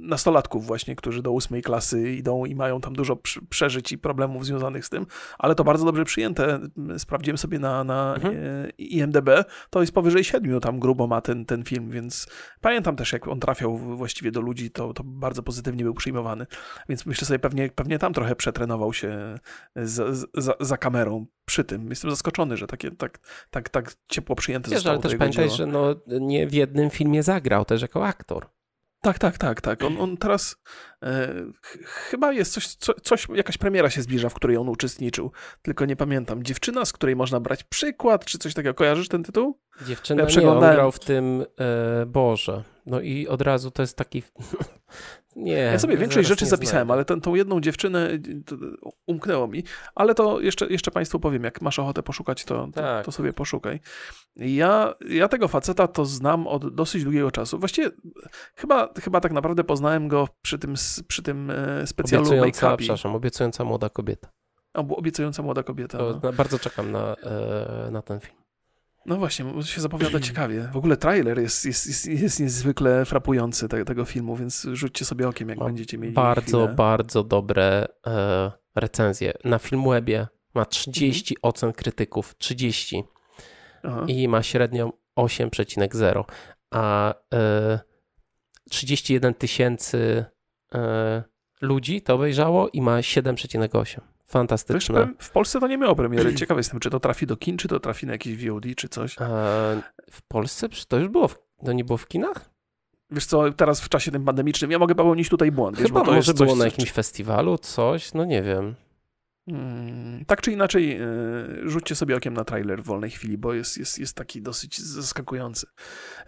[0.00, 3.16] nastolatków właśnie, którzy do ósmej klasy idą i mają tam dużo
[3.48, 5.06] przeżyć i problemów związanych z tym,
[5.38, 6.60] ale ale to bardzo dobrze przyjęte.
[6.98, 8.36] Sprawdziłem sobie na, na mhm.
[8.36, 9.28] E, IMDB,
[9.70, 12.26] to jest powyżej siedmiu tam grubo ma ten, ten film, więc
[12.60, 16.46] pamiętam też, jak on trafiał właściwie do ludzi, to, to bardzo pozytywnie był przyjmowany,
[16.88, 19.38] więc myślę sobie, pewnie, pewnie tam trochę przetrenował się
[19.76, 21.90] za, za, za kamerą przy tym.
[21.90, 23.18] Jestem zaskoczony, że takie, tak,
[23.50, 27.22] tak, tak ciepło przyjęte Wiesz, zostało ale też pamiętaj, że no, nie w jednym filmie
[27.22, 28.46] zagrał też jako aktor.
[29.04, 29.84] Tak, tak, tak, tak.
[29.84, 30.56] On, on teraz
[31.02, 31.34] e,
[31.84, 35.96] chyba jest coś, co, coś, jakaś premiera się zbliża, w której on uczestniczył, tylko nie
[35.96, 36.42] pamiętam.
[36.42, 38.74] Dziewczyna, z której można brać przykład, czy coś takiego.
[38.74, 39.58] Kojarzysz ten tytuł?
[39.86, 43.96] Dziewczyna ja nie, on grał w tym, e, Boże, no i od razu to jest
[43.96, 44.22] taki
[45.36, 45.52] Nie.
[45.52, 48.08] Ja sobie większość rzeczy zapisałem, ale ten, tą jedną dziewczynę
[49.06, 49.64] umknęło mi.
[49.94, 53.04] Ale to jeszcze, jeszcze Państwu powiem, jak masz ochotę poszukać, to, to, tak.
[53.04, 53.80] to, sobie poszukaj.
[54.36, 57.58] Ja, ja tego faceta to znam od dosyć długiego czasu.
[57.58, 57.90] Właściwie
[58.56, 60.74] chyba, chyba tak naprawdę poznałem go przy tym,
[61.08, 64.28] przy tym e, specjalu obiecująca, Przepraszam, obiecująca młoda kobieta.
[64.74, 65.98] obiecująca młoda kobieta.
[66.22, 66.32] No.
[66.32, 68.41] Bardzo czekam na, e, na ten film.
[69.06, 70.68] No właśnie, się zapowiada ciekawie.
[70.72, 75.28] W ogóle trailer jest, jest, jest, jest niezwykle frapujący te, tego filmu, więc rzućcie sobie
[75.28, 76.74] okiem, jak ma będziecie mieli Bardzo, chwilę.
[76.74, 79.32] bardzo dobre e, recenzje.
[79.44, 81.50] Na Filmwebie ma 30 mhm.
[81.50, 83.04] ocen krytyków, 30.
[83.82, 84.04] Aha.
[84.08, 86.24] I ma średnią 8,0.
[86.70, 87.80] A e,
[88.70, 90.24] 31 tysięcy
[90.74, 91.22] e,
[91.60, 94.11] ludzi to obejrzało i ma 7,8.
[94.32, 95.06] Fantastyczne.
[95.06, 96.34] Wiesz, w Polsce to nie miało premiery.
[96.42, 99.16] Ciekawy jestem, czy to trafi do kin, czy to trafi na jakieś VOD, czy coś.
[99.20, 102.50] E, w Polsce to już było, w, to nie było w kinach?
[103.10, 105.78] Wiesz co, teraz w czasie tym pandemicznym, ja mogę popełnić tutaj błąd.
[105.78, 108.74] Chyba wiesz, może było coś, na jakimś festiwalu, coś, no nie wiem.
[109.48, 113.78] Hmm, tak czy inaczej, yy, rzućcie sobie okiem na trailer w wolnej chwili, bo jest,
[113.78, 115.66] jest, jest taki dosyć zaskakujący.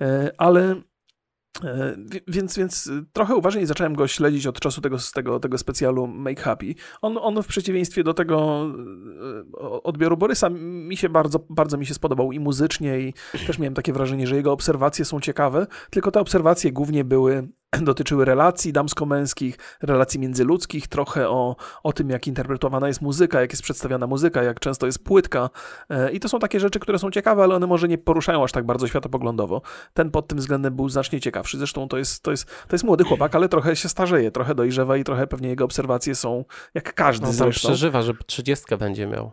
[0.00, 0.06] Yy,
[0.38, 0.82] ale
[2.28, 6.74] więc, więc trochę uważniej zacząłem go śledzić od czasu tego, tego, tego specjalu Make Happy.
[7.02, 8.66] On, on w przeciwieństwie do tego
[9.60, 13.14] e, odbioru Borysa mi się bardzo, bardzo mi się spodobał i muzycznie i
[13.46, 17.48] też miałem takie wrażenie, że jego obserwacje są ciekawe, tylko te obserwacje głównie były
[17.82, 23.62] dotyczyły relacji damsko-męskich, relacji międzyludzkich, trochę o, o tym, jak interpretowana jest muzyka, jak jest
[23.62, 25.50] przedstawiana muzyka, jak często jest płytka.
[25.90, 28.52] E, I to są takie rzeczy, które są ciekawe, ale one może nie poruszają aż
[28.52, 29.62] tak bardzo światopoglądowo.
[29.94, 31.58] Ten pod tym względem był znacznie ciekawszy.
[31.58, 34.96] Zresztą to jest, to jest, to jest młody chłopak, ale trochę się starzeje, trochę dojrzewa
[34.96, 37.68] i trochę pewnie jego obserwacje są jak każdy no, zresztą.
[37.68, 39.32] przeżywa, że trzydziestkę będzie miał.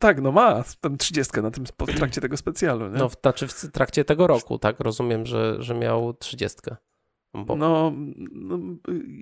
[0.00, 2.88] Tak, no ma tam trzydziestkę na tym w trakcie tego specjalu.
[2.88, 2.98] Nie?
[2.98, 4.80] No, znaczy w trakcie tego roku, tak?
[4.80, 6.76] Rozumiem, że, że miał trzydziestkę.
[7.34, 7.56] Bo...
[7.56, 7.92] No,
[8.32, 8.58] no,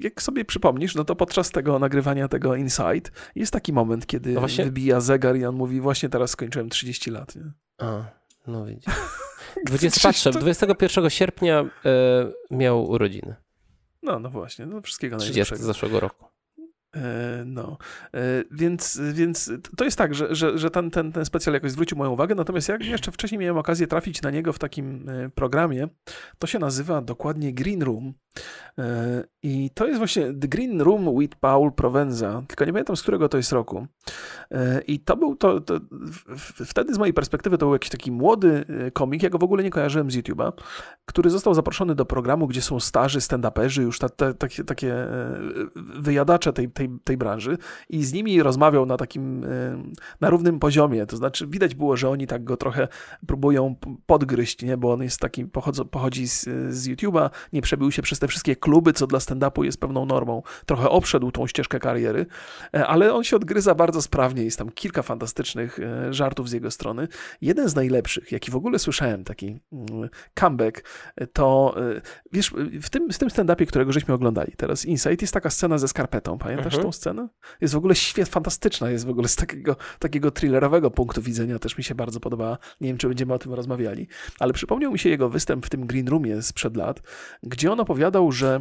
[0.02, 4.40] jak sobie przypomnisz, no to podczas tego nagrywania tego Inside jest taki moment, kiedy no
[4.40, 4.64] właśnie...
[4.64, 7.36] wybija zegar i on mówi, właśnie teraz skończyłem 30 lat.
[7.36, 7.52] Nie?
[7.78, 8.04] A,
[8.46, 8.94] no widzisz.
[9.66, 13.34] 20, patrzę, 21 sierpnia y, miał urodziny.
[14.02, 16.35] No, no właśnie, no wszystkiego 30 z zeszłego roku.
[16.96, 17.78] E, no,
[18.14, 18.18] e,
[18.50, 22.10] więc, więc to jest tak, że, że, że ten, ten, ten specjal jakoś zwrócił moją
[22.10, 25.88] uwagę, natomiast jak jeszcze wcześniej miałem okazję trafić na niego w takim e, programie,
[26.38, 28.14] to się nazywa dokładnie Green Room
[29.42, 33.28] i to jest właśnie The Green Room with Paul Provenza, tylko nie pamiętam z którego
[33.28, 33.86] to jest roku.
[34.86, 35.80] I to był to, to
[36.66, 39.70] wtedy z mojej perspektywy to był jakiś taki młody komik, ja go w ogóle nie
[39.70, 40.52] kojarzyłem z YouTube'a,
[41.04, 45.06] który został zaproszony do programu, gdzie są starzy stand-uperzy, już ta, ta, takie, takie
[45.76, 47.58] wyjadacze tej, tej, tej branży
[47.88, 49.82] i z nimi rozmawiał na takim, e,
[50.20, 52.88] na równym poziomie, to znaczy widać było, że oni tak go trochę
[53.26, 54.76] próbują podgryźć, nie?
[54.76, 58.56] bo on jest taki, pochodzi, pochodzi z, z YouTube'a, nie przebił się przez te wszystkie
[58.66, 62.26] kluby, co dla stand-upu jest pewną normą, trochę obszedł tą ścieżkę kariery,
[62.74, 66.70] e, ale on się odgryza bardzo sprawnie, jest tam kilka fantastycznych e, żartów z jego
[66.70, 67.08] strony.
[67.40, 70.84] Jeden z najlepszych, jaki w ogóle słyszałem, taki mm, comeback,
[71.32, 71.74] to
[72.32, 72.52] wiesz,
[72.82, 76.38] w tym, w tym stand-upie, którego żeśmy oglądali teraz, Insight, jest taka scena ze skarpetą,
[76.38, 76.82] pamiętasz mhm.
[76.82, 77.28] tą scenę?
[77.60, 81.78] Jest w ogóle świetna, fantastyczna, jest w ogóle z takiego, takiego thrillerowego punktu widzenia, też
[81.78, 82.58] mi się bardzo podoba.
[82.80, 85.86] Nie wiem, czy będziemy o tym rozmawiali, ale przypomniał mi się jego występ w tym
[85.86, 87.02] Green Roomie sprzed lat,
[87.42, 88.55] gdzie on opowiadał, że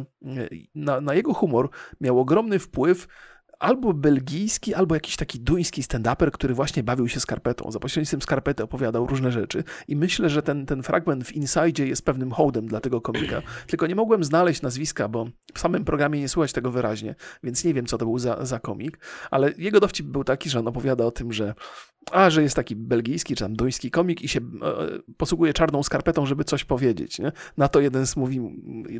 [0.74, 3.08] na, na jego humor miał ogromny wpływ
[3.58, 7.70] albo belgijski, albo jakiś taki duński stand-uper, który właśnie bawił się skarpetą.
[7.70, 9.64] Za pośrednictwem skarpety opowiadał różne rzeczy.
[9.88, 13.42] I myślę, że ten, ten fragment w Inside jest pewnym hołdem dla tego komika.
[13.66, 17.74] Tylko nie mogłem znaleźć nazwiska, bo w samym programie nie słychać tego wyraźnie, więc nie
[17.74, 18.98] wiem, co to był za, za komik.
[19.30, 21.54] Ale jego dowcip był taki, że on opowiada o tym, że
[22.12, 24.44] a, że jest taki belgijski czy tam duński komik i się e,
[25.16, 27.18] posługuje czarną skarpetą, żeby coś powiedzieć.
[27.18, 27.32] Nie?
[27.56, 28.40] Na to jeden z, mówi,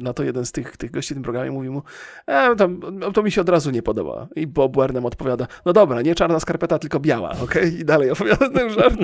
[0.00, 1.82] na to jeden z tych, tych gości w tym programie mówi mu,
[2.26, 2.68] e, to,
[3.14, 4.28] to mi się od razu nie podoba.
[4.36, 7.44] I Bob Burnham odpowiada, no dobra, nie czarna skarpeta, tylko biała, okej?
[7.44, 7.80] Okay?
[7.80, 8.96] I dalej opowiada ten żart.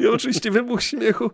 [0.00, 1.30] I oczywiście wybuch śmiechu.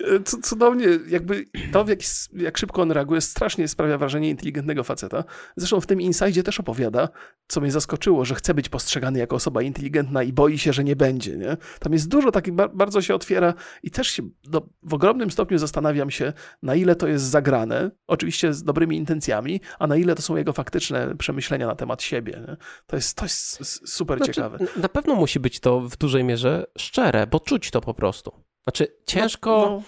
[0.00, 1.98] E, cudownie, jakby to, w jak,
[2.32, 5.24] jak szybko on reaguje, strasznie sprawia wrażenie inteligentnego faceta.
[5.56, 7.08] Zresztą w tym Inside też opowiada,
[7.48, 10.96] co mnie zaskoczyło, że chce być postrzegany jako osoba inteligentna i boi się, że nie
[10.96, 11.36] będzie.
[11.36, 11.56] Nie?
[11.80, 16.10] Tam jest dużo takich, bardzo się otwiera i też się do, w ogromnym stopniu zastanawiam
[16.10, 20.36] się, na ile to jest zagrane, oczywiście z dobrymi intencjami, a na ile to są
[20.36, 22.44] jego faktyczne przemyślenia na temat siebie.
[22.48, 22.56] Nie?
[22.92, 24.58] To, jest, to jest super znaczy, ciekawe.
[24.76, 28.32] Na pewno musi być to w dużej mierze szczere, bo czuć to po prostu.
[28.64, 29.50] Znaczy, ciężko.
[29.50, 29.82] No,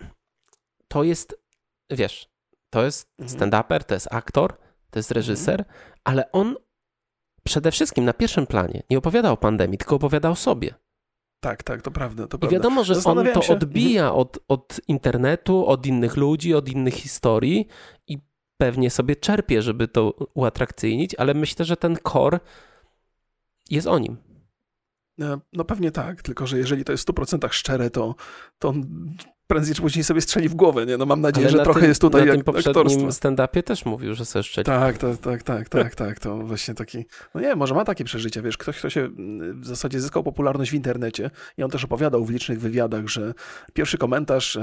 [0.00, 0.06] no.
[0.88, 1.34] To jest,
[1.90, 2.28] wiesz,
[2.70, 3.40] To jest Mhm.
[3.40, 4.56] stand-uper, to jest aktor,
[4.90, 5.64] to jest reżyser,
[6.04, 6.56] ale on
[7.44, 10.74] przede wszystkim na pierwszym planie nie opowiada o pandemii, tylko opowiada o sobie.
[11.40, 13.56] Tak, tak, to prawda, to I wiadomo, że on to się- Mhm.
[13.58, 17.66] odbija od, od internetu, od innych ludzi, od innych historii
[18.06, 18.18] i
[18.62, 22.40] pewnie sobie czerpie, żeby to uatrakcyjnić, ale myślę, że ten core
[23.70, 24.16] jest o nim.
[25.20, 28.14] E, No pewnie tak, tylko że jeżeli to jest w 100% szczere, to,
[28.58, 28.84] to on
[29.46, 30.96] prędzej czy później sobie strzeli w głowę, nie?
[30.96, 33.62] No mam nadzieję, Ale że na trochę tym, jest tutaj na jak tym poprzednim stand-upie
[33.62, 34.64] też mówił, że sobie szczeli.
[34.64, 38.42] Tak, tak, tak, tak, tak, tak, to właśnie taki, no nie, może ma takie przeżycia,
[38.42, 39.08] wiesz, ktoś, kto się
[39.54, 43.34] w zasadzie zyskał popularność w internecie i on też opowiadał w licznych wywiadach, że
[43.72, 44.62] pierwszy komentarz, e,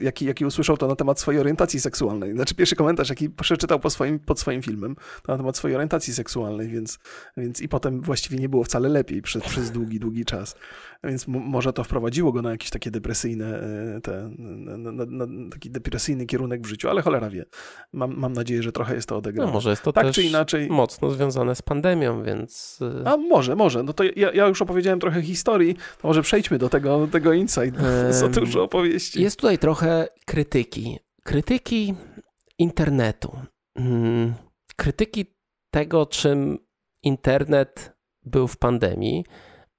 [0.00, 3.90] jaki, jaki usłyszał to na temat swojej orientacji seksualnej, znaczy pierwszy komentarz, jaki przeczytał po
[3.90, 6.98] swoim, pod swoim filmem, to na temat swojej orientacji seksualnej, więc,
[7.36, 10.56] więc i potem właściwie nie było wcale lepiej przez, przez długi, długi czas,
[11.04, 13.60] więc może to wprowadziło go na jakieś takie depresyjne,
[13.96, 17.44] e, te, na, na, na taki depresyjny kierunek w życiu, ale cholera wie.
[17.92, 19.52] Mam, mam nadzieję, że trochę jest to No odegrane.
[19.52, 20.68] może jest to tak też czy inaczej.
[20.70, 22.78] mocno związane z pandemią, więc...
[23.04, 23.82] y, A może, może.
[23.82, 27.76] No to ja, ja już opowiedziałem trochę historii, to może przejdźmy do tego, tego insight.
[28.10, 29.22] Za Em, dużo opowieści.
[29.22, 29.81] Jest tutaj trochę
[30.26, 30.98] krytyki.
[31.22, 31.94] Krytyki
[32.58, 33.38] internetu.
[33.76, 34.34] Mm,
[34.76, 35.26] Krytyki
[35.70, 36.58] tego, czym
[37.02, 37.92] internet
[38.22, 39.24] był w pandemii.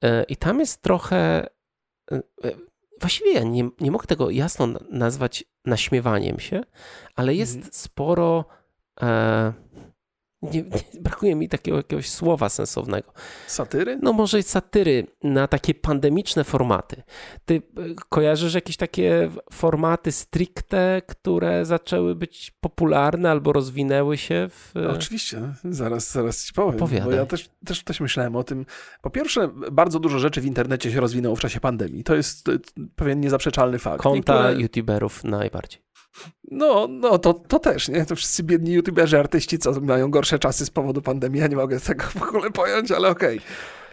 [0.04, 1.48] E, I tam jest trochę.
[2.12, 2.52] e, e,
[3.02, 6.62] Właściwie ja nie, nie mogę tego jasno na- nazwać naśmiewaniem się,
[7.16, 7.74] ale jest Mhm.
[7.74, 8.46] sporo.
[9.02, 9.54] E,
[10.44, 13.14] nie, nie, brakuje mi takiego jakiegoś słowa sensownego.
[13.48, 14.00] Satyry?
[14.02, 17.04] No może i satyry na takie pandemiczne formaty.
[17.46, 17.62] Ty y,
[18.10, 24.74] kojarzysz jakieś takie formaty stricte, które zaczęły być popularne albo rozwinęły się w...
[24.90, 26.76] Oczywiście, zaraz, zaraz ci powiem.
[26.76, 27.10] Opowiadaj.
[27.10, 28.66] Bo ja też, też, też myślałem o tym.
[29.02, 32.04] Po pierwsze, bardzo dużo rzeczy w internecie się rozwinęło w czasie pandemii.
[32.04, 32.58] To jest e,
[32.96, 34.04] pewien niezaprzeczalny fakt.
[34.04, 35.82] Konta Niektóre- youtuberów najbardziej.
[36.52, 38.06] No, no to, to też, nie?
[38.06, 41.40] To wszyscy biedni youtuberzy, artyści, co mają gorsze czasy z powodu pandemii.
[41.42, 43.42] Ja nie mogę tego w ogóle pojąć, ale okej.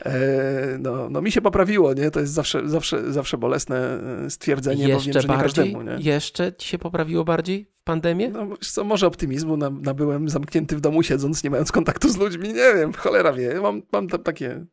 [0.04, 2.11] E, No, no mi się poprawiło, nie?
[2.11, 5.72] To jest zawsze, zawsze, zawsze bolesne e, stwierdzenie, bo wiem, Jeszcze że nie bardziej?
[5.74, 5.96] każdemu, nie?
[6.11, 8.28] Jeszcze ci się poprawiło bardziej w pandemię?
[8.28, 12.48] No, co, może optymizmu na- nabyłem zamknięty w domu siedząc, nie mając kontaktu z ludźmi,
[12.48, 13.61] nie wiem, cholera wie.
[13.61, 14.64] Mam, mam ta- takie,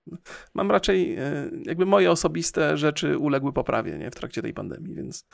[0.53, 5.25] mam raczej e, jakby moje osobiste rzeczy uległy poprawie, nie, w trakcie tej pandemii, więc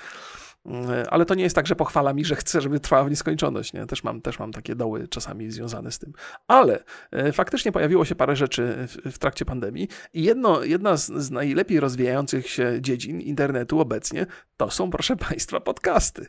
[1.09, 3.85] ale to nie jest tak, że pochwala mi, że chcę, żeby trwała w nieskończoność, nie?
[3.85, 6.13] Też mam, też mam takie doły czasami związane z tym.
[6.47, 11.11] Ale e, faktycznie pojawiło się parę rzeczy w, w trakcie pandemii i jedno, jedna z,
[11.11, 14.25] z najlepiej rozwijających się dziedzin internetu obecnie
[14.57, 16.27] to są, proszę Państwa, podcasty.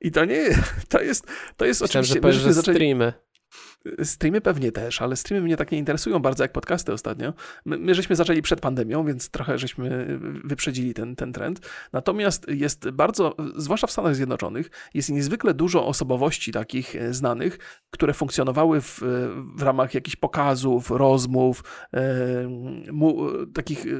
[0.00, 0.44] I to nie
[0.88, 2.32] to jest, to jest Myślałem, oczywiście...
[2.32, 3.12] że że zaczęli- streamy.
[4.02, 7.32] Streamy pewnie też, ale streamy mnie tak nie interesują bardzo jak podcasty ostatnio.
[7.64, 11.60] My, my żeśmy zaczęli przed pandemią, więc trochę żeśmy wyprzedzili ten, ten trend.
[11.92, 17.58] Natomiast jest bardzo, zwłaszcza w Stanach Zjednoczonych, jest niezwykle dużo osobowości takich e, znanych,
[17.90, 19.00] które funkcjonowały w,
[19.56, 21.64] w ramach jakichś pokazów, rozmów,
[21.94, 22.02] e,
[22.92, 23.90] mu, takich e,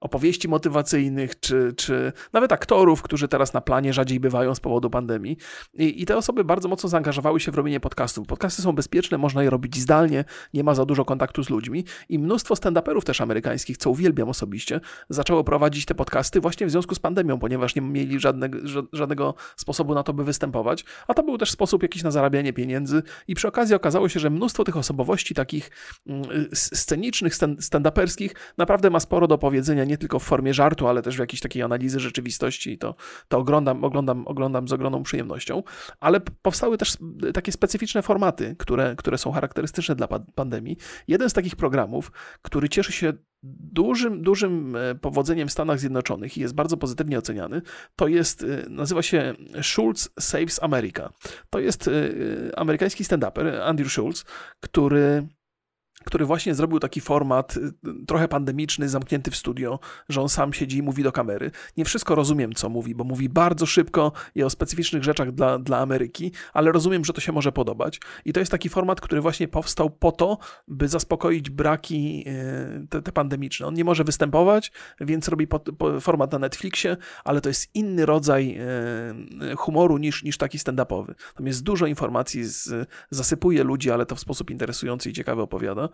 [0.00, 5.36] opowieści motywacyjnych, czy, czy nawet aktorów, którzy teraz na planie rzadziej bywają z powodu pandemii.
[5.74, 8.26] I, I te osoby bardzo mocno zaangażowały się w robienie podcastów.
[8.26, 10.24] Podcasty są bezpieczne, można je robić zdalnie,
[10.54, 11.84] nie ma za dużo kontaktu z ludźmi.
[12.08, 16.94] I mnóstwo stand-uperów też amerykańskich, co uwielbiam osobiście, zaczęło prowadzić te podcasty właśnie w związku
[16.94, 21.22] z pandemią, ponieważ nie mieli żadnego, ża- żadnego sposobu na to, by występować, a to
[21.22, 23.02] był też sposób jakiś na zarabianie pieniędzy.
[23.28, 25.70] I przy okazji okazało się, że mnóstwo tych osobowości takich
[26.06, 26.24] mm,
[26.54, 31.16] scenicznych, stan- stand-uperskich naprawdę ma sporo do powiedzenia, nie tylko w formie żartu, ale też
[31.16, 32.72] w jakiejś takiej analizy rzeczywistości.
[32.72, 32.94] I to,
[33.28, 35.62] to oglądam, oglądam, oglądam z ogromną przyjemnością,
[36.00, 36.96] ale powstały też
[37.34, 40.76] takie specyficzne formaty, które, które są charakterystyczne dla pa- pandemii.
[41.08, 42.12] Jeden z takich programów,
[42.42, 43.12] który cieszy się
[43.72, 47.62] dużym, dużym e, powodzeniem w Stanach Zjednoczonych i jest bardzo pozytywnie oceniany,
[47.96, 51.12] to jest, e, nazywa się Schulz Saves America.
[51.50, 54.24] To jest e, amerykański stand-uper, Andrew Schulz,
[54.60, 55.28] który
[56.04, 57.72] który właśnie zrobił taki format y,
[58.06, 61.50] trochę pandemiczny, zamknięty w studio, że on sam siedzi i mówi do kamery.
[61.76, 65.78] Nie wszystko rozumiem, co mówi, bo mówi bardzo szybko i o specyficznych rzeczach dla, dla
[65.78, 68.00] Ameryki, ale rozumiem, że to się może podobać.
[68.24, 70.38] I to jest taki format, który właśnie powstał po to,
[70.68, 73.66] by zaspokoić braki y, te, te pandemiczne.
[73.66, 75.46] On nie może występować, więc robi
[76.00, 78.58] format na Netflixie, ale to jest inny rodzaj
[79.52, 81.14] y, humoru niż, niż taki stand-upowy.
[81.34, 85.88] Tam jest dużo informacji, z, zasypuje ludzi, ale to w sposób interesujący i ciekawy opowiada.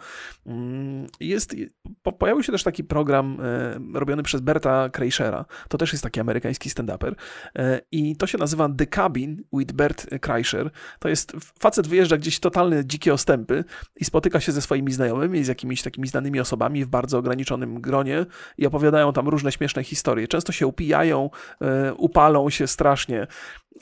[0.46, 1.56] Mm, Jest,
[2.02, 5.44] po, pojawił się też taki program e, robiony przez Berta Kreischera.
[5.68, 7.14] To też jest taki amerykański stand-uper.
[7.58, 10.70] E, I to się nazywa The Cabin with Bert Kreischer.
[10.98, 13.64] To jest facet wyjeżdża gdzieś totalne dzikie ostępy
[13.96, 18.26] i spotyka się ze swoimi znajomymi, z jakimiś takimi znanymi osobami w bardzo ograniczonym gronie
[18.58, 20.28] i opowiadają tam różne śmieszne historie.
[20.28, 23.26] Często się upijają, e, upalą się strasznie.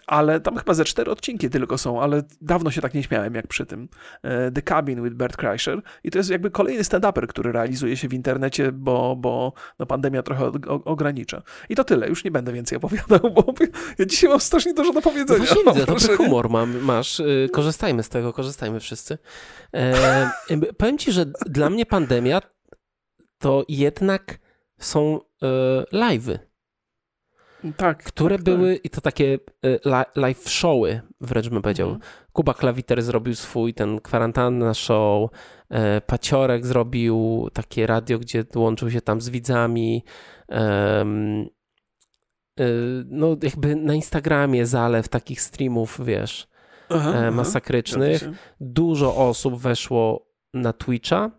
[0.07, 3.46] Ale tam chyba ze cztery odcinki tylko są, ale dawno się tak nie śmiałem jak
[3.46, 3.88] przy tym.
[4.22, 8.09] E, The Cabin with Bert Kreischer i to jest jakby kolejny stand-uper, który realizuje się
[8.09, 10.53] w internecie, bo, bo no, pandemia trochę
[10.85, 11.42] ogranicza.
[11.68, 13.55] I to tyle, już nie będę więcej opowiadał, bo
[13.98, 15.38] ja dzisiaj mam strasznie dużo do powiedzenia.
[15.38, 19.18] No właśnie widzę, dobry humor mam, masz, y, korzystajmy z tego, korzystajmy wszyscy.
[19.74, 20.31] E,
[20.79, 22.40] powiem ci, że dla mnie pandemia
[23.38, 24.38] to jednak
[24.79, 25.46] są e,
[25.92, 26.47] live'y.
[27.77, 28.03] Tak.
[28.03, 28.85] Które tak, były, tak.
[28.85, 31.88] i to takie e, live showy, wręcz bym powiedział.
[31.88, 32.11] Mhm.
[32.33, 35.31] Kuba Klawiter zrobił swój ten kwarantanna show,
[35.71, 40.05] e, Paciorek zrobił takie radio, gdzie łączył się tam z widzami.
[40.51, 41.05] E,
[43.07, 46.49] no, jakby na Instagramie zalew takich streamów, wiesz,
[46.88, 48.23] aha, masakrycznych.
[48.23, 51.31] Aha, Dużo osób weszło na Twitcha.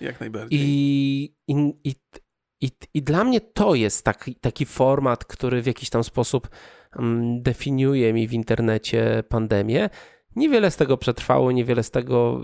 [0.00, 0.60] Jak najbardziej.
[0.62, 1.94] I, i, i
[2.60, 6.48] i, I dla mnie to jest taki, taki format, który w jakiś tam sposób
[6.96, 9.90] um, definiuje mi w internecie pandemię.
[10.36, 12.40] Niewiele z tego przetrwało, niewiele z tego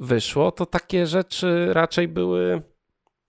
[0.00, 0.52] wyszło.
[0.52, 2.62] To takie rzeczy raczej były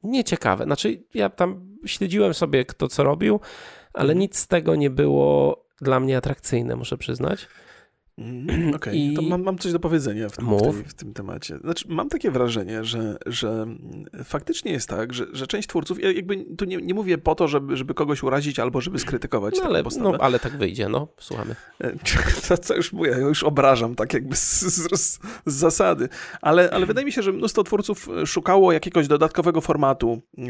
[0.04, 0.64] nieciekawe.
[0.64, 3.40] Znaczy, ja tam śledziłem sobie, kto co robił,
[3.94, 4.20] ale mhm.
[4.20, 7.48] nic z tego nie było dla mnie atrakcyjne, muszę przyznać.
[8.18, 8.96] Mm, okej, okay.
[8.96, 9.14] I...
[9.14, 11.58] to mam, mam, coś do powiedzenia w tym, w, tej, w tym temacie.
[11.58, 13.66] Znaczy, mam takie wrażenie, że, że
[14.24, 17.48] faktycznie jest tak, że, że część twórców, ja jakby tu nie, nie mówię po to,
[17.48, 21.56] żeby, żeby kogoś urazić albo żeby skrytykować no, ale, no, ale tak wyjdzie, no, słuchamy.
[22.48, 26.10] To, co już mówię, ja już obrażam tak jakby z, z, z, zasady,
[26.42, 30.46] ale, ale wydaje mi się, że mnóstwo twórców szukało jakiegoś dodatkowego formatu e,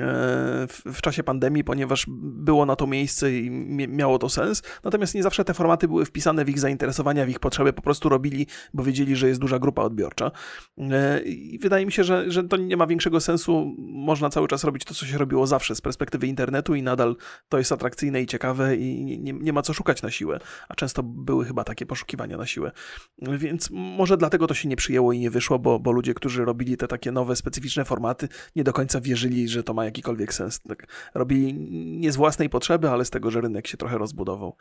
[0.67, 3.49] w, w czasie pandemii, ponieważ było na to miejsce i
[3.88, 7.39] miało to sens, natomiast nie zawsze te formaty były wpisane w ich zainteresowania, w ich
[7.39, 10.32] potrzeby potrzeby po prostu robili, bo wiedzieli, że jest duża grupa odbiorcza.
[10.78, 13.76] E, I wydaje mi się, że, że to nie ma większego sensu.
[13.78, 17.16] Można cały czas robić to, co się robiło zawsze z perspektywy internetu i nadal
[17.50, 20.39] to jest atrakcyjne i ciekawe i nie, nie ma co szukać na siłę.
[20.70, 22.72] A często były chyba takie poszukiwania na siłę.
[23.22, 26.78] Więc może dlatego to się nie przyjęło i nie wyszło, bo, bo ludzie, którzy robili
[26.78, 30.60] te takie nowe, specyficzne formaty, nie do końca wierzyli, że to ma jakikolwiek sens.
[30.60, 31.54] Tak, robili
[32.00, 34.58] nie z własnej potrzeby, ale z tego, że rynek się trochę rozbudował.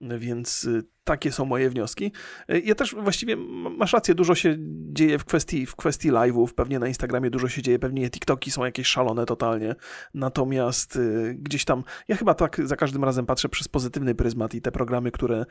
[0.00, 2.12] Więc y, takie są moje wnioski.
[2.50, 3.36] Y, ja też właściwie
[3.78, 4.56] masz rację, dużo się
[4.92, 8.64] dzieje w kwestii, w kwestii live'ów, pewnie na Instagramie dużo się dzieje, pewnie TikToki są
[8.64, 9.74] jakieś szalone totalnie.
[10.14, 14.62] Natomiast y, gdzieś tam, ja chyba tak za każdym razem patrzę przez pozytywny pryzmat i
[14.62, 15.46] te programy, które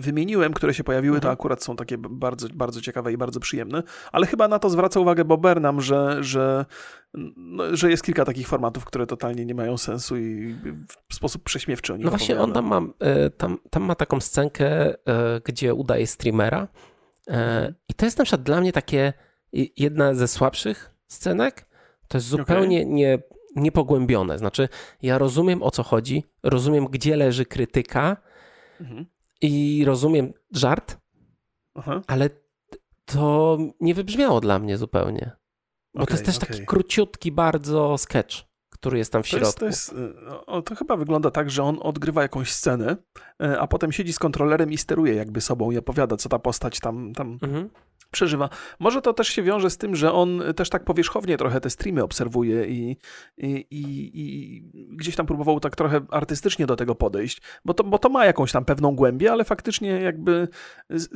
[0.00, 1.22] wymieniłem, które się pojawiły, mhm.
[1.22, 3.82] to akurat są takie bardzo, bardzo ciekawe i bardzo przyjemne.
[4.12, 6.64] Ale chyba na to zwraca uwagę Bob Burnham, że, że,
[7.36, 10.56] no, że jest kilka takich formatów, które totalnie nie mają sensu i
[11.08, 12.60] w sposób prześmiewczy o nich No właśnie, opowiada.
[12.60, 16.68] on tam ma, e, tam, tam ma taką scenkę, e, gdzie udaje streamera
[17.26, 17.74] e, mhm.
[17.88, 19.12] i to jest na przykład dla mnie takie
[19.76, 21.68] jedna ze słabszych scenek.
[22.08, 22.92] To jest zupełnie okay.
[22.92, 23.18] nie,
[23.56, 24.38] niepogłębione.
[24.38, 24.68] Znaczy,
[25.02, 28.16] ja rozumiem o co chodzi, rozumiem gdzie leży krytyka
[28.80, 29.06] mhm.
[29.40, 30.96] i rozumiem żart,
[31.74, 32.02] Aha.
[32.06, 32.30] ale
[33.04, 35.30] to nie wybrzmiało dla mnie zupełnie.
[35.94, 36.48] Bo okay, to jest też okay.
[36.48, 38.47] taki króciutki bardzo sketch
[38.80, 39.60] który jest tam w środku.
[39.60, 40.14] To, jest, to, jest,
[40.46, 42.96] o, to chyba wygląda tak, że on odgrywa jakąś scenę,
[43.42, 46.80] e, a potem siedzi z kontrolerem i steruje jakby sobą i opowiada, co ta postać
[46.80, 47.70] tam, tam mhm.
[48.10, 48.48] przeżywa.
[48.78, 52.02] Może to też się wiąże z tym, że on też tak powierzchownie trochę te streamy
[52.02, 52.96] obserwuje i,
[53.38, 54.62] i, i, i
[54.96, 58.52] gdzieś tam próbował tak trochę artystycznie do tego podejść, bo to, bo to ma jakąś
[58.52, 60.48] tam pewną głębię, ale faktycznie jakby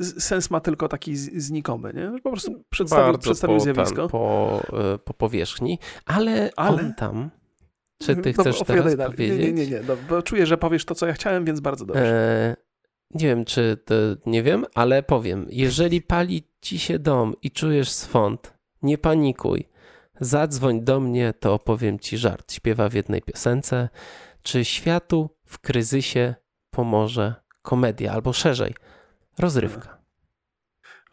[0.01, 2.21] sens ma tylko taki znikomy, nie?
[2.21, 4.09] Po prostu przedstawił, przedstawił po, zjawisko.
[4.09, 7.29] po, e, po powierzchni, ale, ale on tam
[8.05, 9.15] czy ty chcesz no, teraz dalej.
[9.15, 9.39] powiedzieć?
[9.39, 12.05] Nie, nie, nie, no, bo czuję, że powiesz to, co ja chciałem, więc bardzo dobrze.
[12.05, 12.55] E,
[13.13, 15.47] nie wiem, czy to, nie wiem, ale powiem.
[15.49, 19.69] Jeżeli pali ci się dom i czujesz swąd, nie panikuj.
[20.19, 22.53] Zadzwoń do mnie, to opowiem ci żart.
[22.53, 23.89] Śpiewa w jednej piosence.
[24.41, 26.35] Czy światu w kryzysie
[26.69, 28.75] pomoże komedia, albo szerzej,
[29.39, 30.02] rozrywka?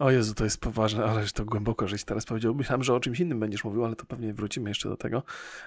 [0.00, 2.54] O Jezu, to jest poważne, ale to głęboko, żeś teraz powiedział.
[2.54, 5.22] Myślałem, że o czymś innym będziesz mówił, ale to pewnie wrócimy jeszcze do tego.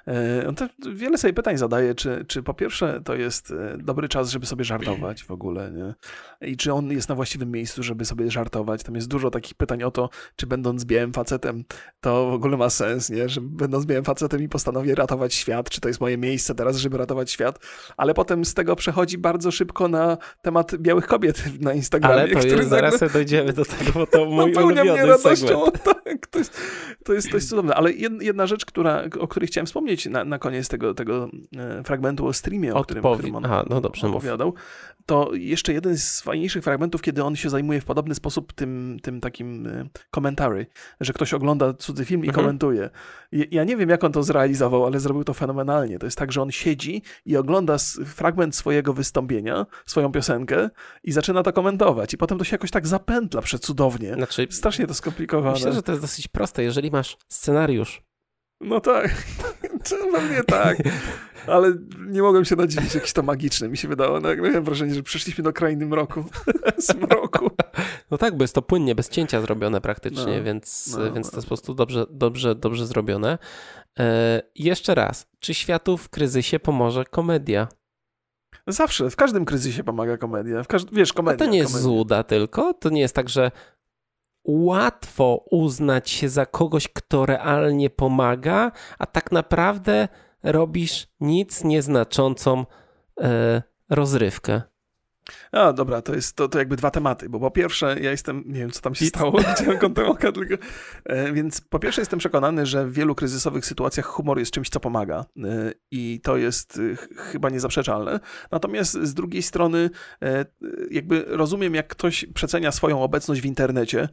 [0.08, 4.10] E, on też wiele sobie pytań zadaje, czy, czy po pierwsze to jest e, dobry
[4.10, 5.94] czas, żeby sobie żartować w ogóle, nie?
[6.50, 8.84] I czy on jest na właściwym miejscu, żeby sobie żartować.
[8.84, 11.64] Tam jest dużo takich pytań o to, czy będąc białym facetem,
[12.02, 13.30] to w ogóle ma sens, nie?
[13.30, 16.98] Że będąc białym facetem i postanowię ratować świat, czy to jest moje miejsce teraz, żeby
[16.98, 17.60] ratować świat.
[17.98, 22.16] Ale potem z tego przechodzi bardzo szybko na temat białych kobiet na Instagramie.
[22.16, 25.64] Ale to jest, zaraz dojdziemy do tego, bo to to mój Napełnia mnie radością.
[25.84, 26.58] Tak, to jest,
[27.06, 27.76] to jest, jest cudowne.
[27.76, 31.84] Ale jed- jedna rzecz, która, o której chciałem wspomnieć na, na koniec tego, tego e,
[31.84, 34.16] fragmentu o streamie, o którym, którym on Aha, no dobrze, mów.
[34.16, 34.54] opowiadał,
[35.06, 39.22] to jeszcze jeden z fajniejszych fragmentów, kiedy on się zajmuje w podobny sposób tym, tym
[39.22, 40.66] takim e, commentary,
[41.02, 42.46] że ktoś ogląda cudzy film i Mhm.
[42.46, 42.90] komentuje.
[43.52, 46.00] Ja- nie wiem, jak on to zrealizował, ale zrobił to fenomenalnie.
[46.00, 50.70] To jest tak, że on siedzi i ogląda fragment swojego wystąpienia, swoją piosenkę
[51.04, 52.14] i zaczyna to komentować.
[52.14, 54.13] I potem to się jakoś tak zapętla przecudownie.
[54.16, 55.52] Znaczy, Strasznie to skomplikowane.
[55.54, 56.64] myślę, że to jest dosyć proste.
[56.64, 58.04] Jeżeli masz scenariusz,
[58.62, 59.24] No tak,
[60.14, 60.78] pewnie tak.
[61.48, 61.74] Ale
[62.08, 64.20] nie mogłem się nadziwić, jakieś to magiczne mi się wydało.
[64.20, 66.24] No, jakby miałem wrażenie, że przeszliśmy do krainy mroku.
[66.78, 67.50] Zmroku.
[68.12, 71.36] no tak, bo jest to płynnie, bez cięcia zrobione praktycznie, No, więc, no, więc to
[71.36, 71.38] no.
[71.38, 73.38] jest po prostu dobrze, dobrze, dobrze zrobione.
[74.00, 77.68] E, jeszcze raz, czy światu w kryzysie pomoże komedia?
[78.68, 80.64] Zawsze, w każdym kryzysie pomaga komedia.
[80.64, 80.94] W każd...
[80.94, 81.46] Wiesz, A komedia.
[81.46, 81.84] to nie jest komedia.
[81.84, 83.52] złuda tylko, to nie jest tak, że
[84.46, 90.08] łatwo uznać się za kogoś, kto realnie pomaga, a tak naprawdę
[90.44, 92.66] robisz nic nieznaczącą
[93.22, 94.62] e, rozrywkę.
[95.54, 98.60] A, dobra, to jest to, to jakby dwa tematy, bo po pierwsze, ja jestem, nie
[98.60, 99.16] wiem, co tam się Nic.
[99.16, 100.56] stało, widziałem kątem oka tylko,
[101.06, 104.80] e, więc po pierwsze jestem przekonany, że w wielu kryzysowych sytuacjach humor jest czymś, co
[104.80, 108.20] pomaga e, i to jest e, ch- chyba niezaprzeczalne.
[108.52, 109.90] Natomiast z drugiej strony
[110.92, 114.10] jakby rozumiem, jak ktoś przecenia swoją obecność w internecie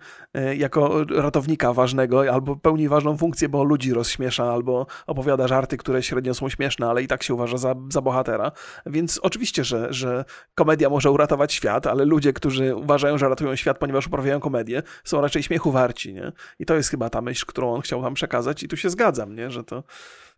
[0.56, 6.34] jako ratownika ważnego albo pełni ważną funkcję, bo ludzi rozśmiesza albo opowiada żarty, które średnio
[6.34, 8.52] są śmieszne, ale i tak się uważa za, za bohatera.
[8.86, 10.24] Więc oczywiście, że, że
[10.54, 15.20] komedia może uratować świat, ale ludzie, którzy uważają, że ratują świat, ponieważ uprawiają komedię, są
[15.20, 16.32] raczej śmiechu warci, nie?
[16.58, 19.36] I to jest chyba ta myśl, którą on chciał nam przekazać i tu się zgadzam,
[19.36, 19.50] nie?
[19.50, 19.82] Że to...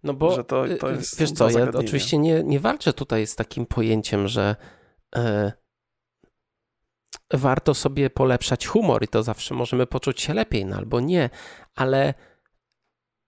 [0.03, 3.27] No bo Że to- to y, jest wiesz co, ja oczywiście nie, nie walczę tutaj
[3.27, 4.57] z takim pojęciem, że
[5.17, 5.53] e,
[7.33, 11.31] warto sobie polepszać humor i to zawsze możemy poczuć się lepiej, no albo nie,
[11.75, 12.15] ale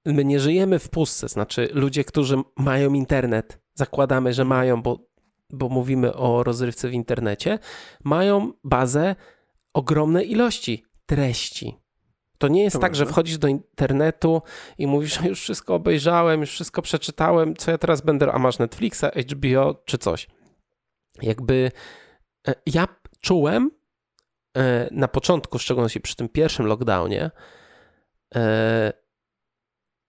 [0.07, 4.99] my nie żyjemy w pustce, znaczy ludzie, którzy mają internet, zakładamy, że mają, bo,
[5.55, 7.59] bo mówimy o rozrywce w internecie,
[8.05, 9.17] mają bazę
[9.73, 11.77] ogromnej ilości treści.
[12.39, 14.43] To nie jest To tak, że wchodzisz do internetu
[14.79, 19.05] i mówisz, już wszystko obejrzałem, już wszystko przeczytałem, co ja teraz będę, a masz Netflixa,
[19.31, 20.27] HBO czy coś.
[21.23, 21.71] Jakby
[22.49, 22.89] e, ja
[23.21, 23.71] czułem
[24.57, 27.31] e, na początku, w szczególności przy tym pierwszym lockdownie,
[28.35, 28.93] e,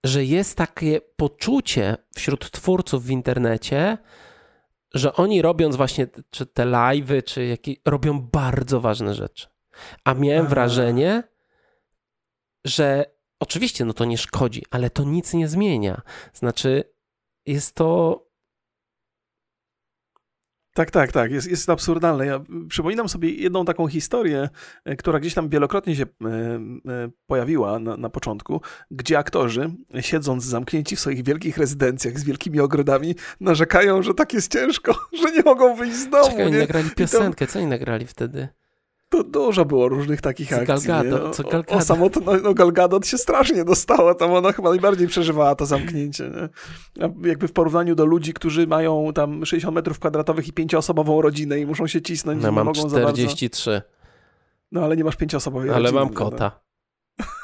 [0.04, 3.98] że jest takie poczucie wśród twórców w internecie,
[4.96, 9.46] że oni robiąc właśnie czy te live'y, czy jakieś, robią bardzo ważne rzeczy.
[10.04, 10.50] A miałem Aha.
[10.50, 11.22] wrażenie,
[12.64, 13.04] że
[13.40, 16.02] oczywiście no to nie szkodzi, ale to nic nie zmienia.
[16.32, 16.84] Znaczy
[17.46, 18.25] jest to
[20.76, 21.30] Tak, tak, tak.
[21.32, 22.26] Jest, jest absurdalne.
[22.26, 24.48] Ja przypominam sobie jedną taką historię,
[24.84, 26.58] e, która gdzieś tam wielokrotnie się e, e,
[27.26, 28.60] pojawiła na, na początku,
[28.90, 29.70] gdzie aktorzy,
[30.00, 35.32] siedząc zamknięci w swoich wielkich rezydencjach z wielkimi ogrodami, narzekają, że tak jest ciężko, że
[35.32, 36.30] nie mogą wyjść z domu.
[36.30, 36.58] Czekaj, oni nie?
[36.58, 38.48] nagrali piosenkę, co oni nagrali wtedy?
[39.08, 40.66] To dużo było różnych takich Z akcji.
[40.88, 41.26] Gal Gadot, nie?
[41.28, 41.84] O- co o- Gal O, Gadot.
[41.86, 46.30] samotno, no Gal Gadot się strasznie dostała, tam ona chyba najbardziej przeżywała to zamknięcie.
[46.96, 47.08] Nie?
[47.28, 51.66] Jakby w porównaniu do ludzi, którzy mają tam 60 metrów kwadratowych i pięcioosobową rodzinę i
[51.66, 53.12] muszą się cisnąć, No, i nie mam mogą za bardzo.
[53.12, 53.82] 43,
[54.72, 56.00] No ale nie masz pięcioosobowej ale rodziny.
[56.00, 56.60] mam no, kota.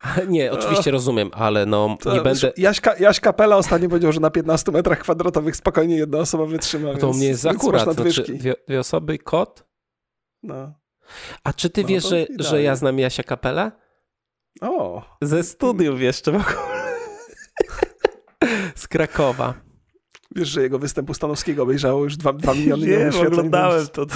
[0.00, 2.52] Ale nie, oczywiście rozumiem, ale no To, nie będę...
[2.56, 6.94] Jaś, Jaś Kapela ostatnio powiedział, że na 15 metrach kwadratowych spokojnie jedna osoba wytrzyma.
[6.94, 9.64] To u mnie jest akurat, znaczy dwie, dwie osoby, kot.
[10.46, 10.74] No.
[11.44, 12.44] A czy ty No, wiesz, że, idealnie.
[12.44, 13.72] że ja znam Jasia Kapelę?
[14.60, 16.86] O, Ze studiów jeszcze w ogóle.
[18.74, 19.54] Z Krakowa.
[20.36, 23.26] wiesz, że jego występu Stanowskiego obejrzało już 2, miliony wyświetleń.
[23.26, 24.06] oglądałem to.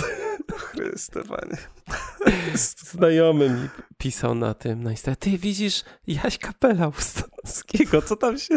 [0.56, 1.56] Chryste, panie.
[2.78, 3.68] Znajomy mi
[3.98, 5.16] pisał na tym na Insta.
[5.16, 8.54] Ty widzisz Jaś Kapela u Stanowskiego, co tam się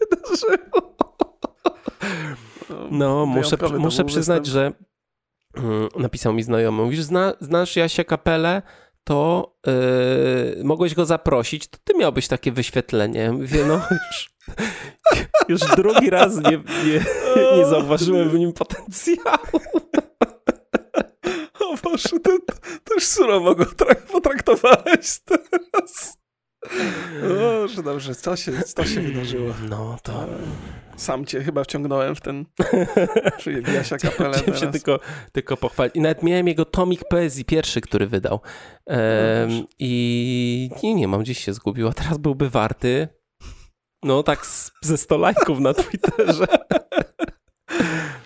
[0.00, 0.96] wydarzyło?
[2.90, 4.46] No, muszę, to muszę był przyznać, występ.
[4.46, 4.72] że
[5.96, 8.62] napisał mi znajomy, mówisz, zna, znasz Jasia Kapelę,
[9.04, 9.52] to
[10.56, 13.32] yy, mogłeś go zaprosić, to ty miałbyś takie wyświetlenie.
[13.32, 14.30] Mówię, no już,
[15.48, 19.60] już drugi raz nie, nie, nie zauważyłem w nim potencjału.
[21.60, 22.20] O Boże,
[22.84, 26.18] to już surowo go trak- potraktowałeś teraz.
[27.28, 29.54] Boże, dobrze, co się, co się wydarzyło?
[29.68, 30.26] No to...
[30.96, 32.44] Sam cię chyba wciągnąłem w ten...
[33.74, 34.72] Jasia Kapelę Chciałem się teraz.
[34.72, 35.00] tylko,
[35.32, 35.96] tylko pochwalić.
[35.96, 38.40] I nawet miałem jego tomik poezji pierwszy, który wydał.
[38.84, 39.48] Proszę.
[39.78, 43.08] I nie, nie mam, gdzieś się zgubił, a teraz byłby warty.
[44.02, 46.46] No tak z, ze 100 lajków na Twitterze.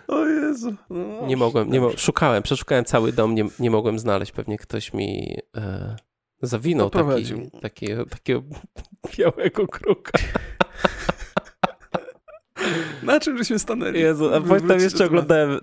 [0.09, 0.74] O Jezu.
[0.90, 4.32] No, Nie mogłem, nie mo szukałem, przeszukałem cały dom, nie, nie mogłem znaleźć.
[4.32, 5.97] Pewnie ktoś mi e,
[6.43, 8.43] Zawinął taki, taki, takiego
[9.18, 10.12] białego kruka.
[13.03, 14.01] Na czym żeśmy stanęli?
[14.01, 15.61] Jezu, a pamiętam jeszcze oglądałem,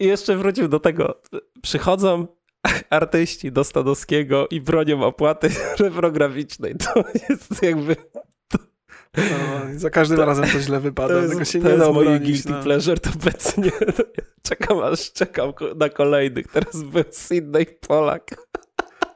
[0.00, 1.20] jeszcze wrócił do tego,
[1.62, 2.26] przychodzą
[2.90, 5.48] artyści do Stanowskiego i bronią opłaty
[5.78, 6.74] reprograficznej.
[6.74, 7.96] To jest jakby...
[9.16, 9.24] No,
[9.76, 12.20] za każdym to, razem to źle wypada, to jest, tego się to nie jest mój
[12.20, 12.62] guilty no.
[12.62, 13.70] pleasure, to obecnie
[14.42, 16.48] czekam aż czekam na kolejnych.
[16.48, 18.30] Teraz był Sydney Polak.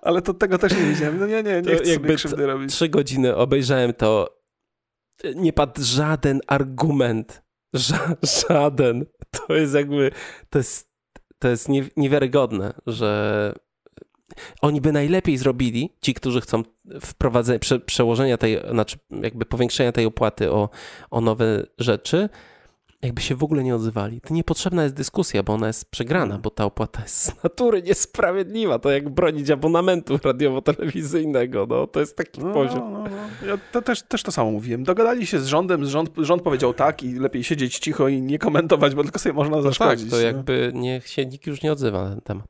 [0.03, 1.19] Ale to tego też nie widziałem.
[1.19, 2.73] No nie, nie, nie chcę jakby krzywdy robić.
[2.73, 4.39] Trzy godziny obejrzałem to.
[5.35, 7.43] Nie padł żaden argument.
[7.75, 8.17] Ża
[8.49, 9.07] żaden.
[9.31, 10.11] To jest jakby,
[10.51, 10.91] to jest,
[11.39, 13.55] to jest nie, niewiarygodne, że
[14.63, 16.63] oni by najlepiej zrobili, ci, którzy chcą
[17.01, 20.69] wprowadzenia, prze, przełożenia tej, znaczy jakby powiększenia tej opłaty o,
[21.11, 22.29] o nowe rzeczy,
[23.03, 24.21] jakby się w ogóle nie odzywali.
[24.21, 28.79] To niepotrzebna jest dyskusja, bo ona jest przegrana, bo ta opłata jest z natury niesprawiedliwa.
[28.79, 31.67] To jak bronić abonamentu radiowo-telewizyjnego.
[31.69, 32.93] No, to jest taki no, poziom.
[32.93, 33.47] No, no.
[33.49, 34.85] Ja to też, też to samo mówiłem.
[34.85, 38.95] Dogadali się z rządem, rząd, rząd powiedział tak i lepiej siedzieć cicho i nie komentować,
[38.95, 40.05] bo tylko sobie można zaszkodzić.
[40.05, 42.47] No tak, to jakby niech się nikt już nie odzywa na ten temat.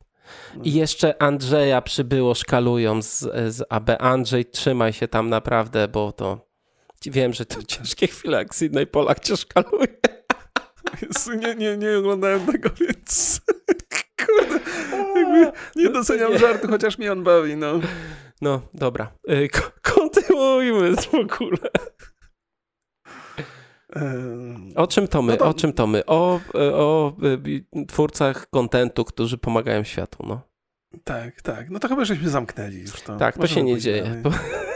[0.65, 3.19] I jeszcze Andrzeja przybyło, szkalują z,
[3.55, 3.91] z AB.
[3.99, 6.53] Andrzej, trzymaj się tam naprawdę, bo to
[7.07, 9.89] wiem, że to ciężkie chwile, jak Sydney Polak cię szkaluje.
[11.03, 13.41] Jezu, nie, nie, nie oglądałem tego, więc
[14.27, 14.61] kurde,
[15.21, 17.81] jakby nie doceniam żartu, chociaż mnie on bawi, no.
[18.41, 19.13] No, dobra.
[19.31, 19.49] Y,
[19.83, 21.59] kontynuujmy w ogóle.
[24.77, 25.33] O czym to my?
[25.33, 25.45] No to...
[25.45, 26.07] O czym to my?
[26.07, 27.13] O, o
[27.47, 30.41] y, twórcach kontentu, którzy pomagają światu, no.
[31.05, 31.71] Tak, tak.
[31.71, 33.17] No to chyba żeśmy zamknęli już to.
[33.17, 34.23] Tak, to się nie dzieje.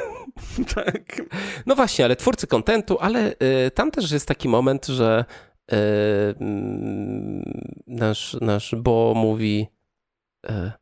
[0.74, 1.22] tak.
[1.66, 3.32] No właśnie, ale twórcy kontentu, ale
[3.66, 5.55] y, tam też jest taki moment, że y,
[7.86, 9.66] nasz, nasz Bo mówi
[10.50, 10.72] y,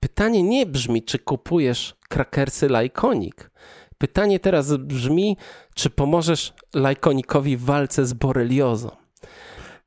[0.00, 3.50] pytanie nie brzmi, czy kupujesz krakersy Lajkonik,
[3.98, 5.36] Pytanie teraz brzmi,
[5.74, 8.90] czy pomożesz lajkonikowi w walce z boreliozą?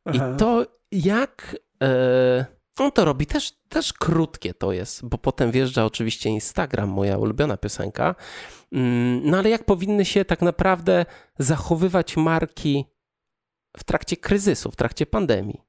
[0.05, 0.34] Aha.
[0.34, 2.45] I to jak e,
[2.78, 7.57] on to robi, też, też krótkie to jest, bo potem wjeżdża oczywiście Instagram, moja ulubiona
[7.57, 8.15] piosenka.
[8.72, 11.05] Mm, no ale jak powinny się tak naprawdę
[11.39, 12.86] zachowywać marki
[13.78, 15.67] w trakcie kryzysu, w trakcie pandemii?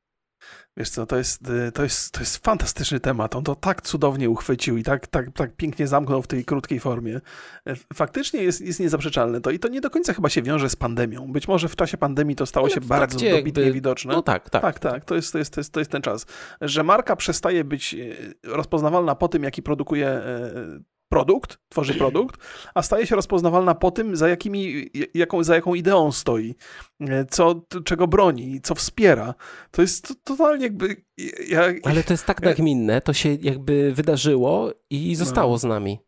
[0.77, 3.37] Wiesz co, to jest, y, to, jest, to jest fantastyczny temat.
[3.37, 7.21] On to tak cudownie uchwycił i tak, tak, tak pięknie zamknął w tej krótkiej formie.
[7.67, 10.77] E, faktycznie jest, jest niezaprzeczalne to i to nie do końca chyba się wiąże z
[10.77, 11.33] pandemią.
[11.33, 13.73] Być może w czasie pandemii to stało Ale się bardzo dobitnie jakby...
[13.73, 14.15] widoczne.
[14.15, 14.63] No tak, tak.
[14.63, 15.05] Tak, tak.
[15.05, 16.27] To jest, to, jest, to, jest, to jest ten czas.
[16.61, 17.99] Że marka przestaje być e,
[18.45, 20.53] rozpoznawalna po tym, jaki produkuje e,
[21.09, 22.41] produkt, tworzy produkt,
[22.75, 26.55] a staje się rozpoznawalna po tym, za, jakimi, jaką, za jaką ideą stoi,
[27.31, 29.35] co, czego broni, co wspiera.
[29.71, 30.97] To jest totalnie jakby...
[31.49, 35.59] Ja, Ale to jest tak nagminne, to się jakby wydarzyło i zostało no.
[35.59, 35.99] z nami.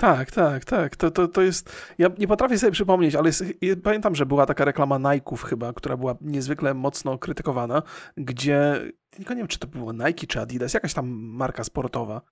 [0.00, 0.96] Tak, tak, tak.
[0.96, 1.72] To, to, to jest.
[1.98, 3.44] Ja nie potrafię sobie przypomnieć, ale jest,
[3.82, 7.82] pamiętam, że była taka reklama Nike'ów chyba, która była niezwykle mocno krytykowana,
[8.16, 8.80] gdzie
[9.10, 12.22] tylko nie wiem, czy to było Nike czy Adidas, jakaś tam marka sportowa,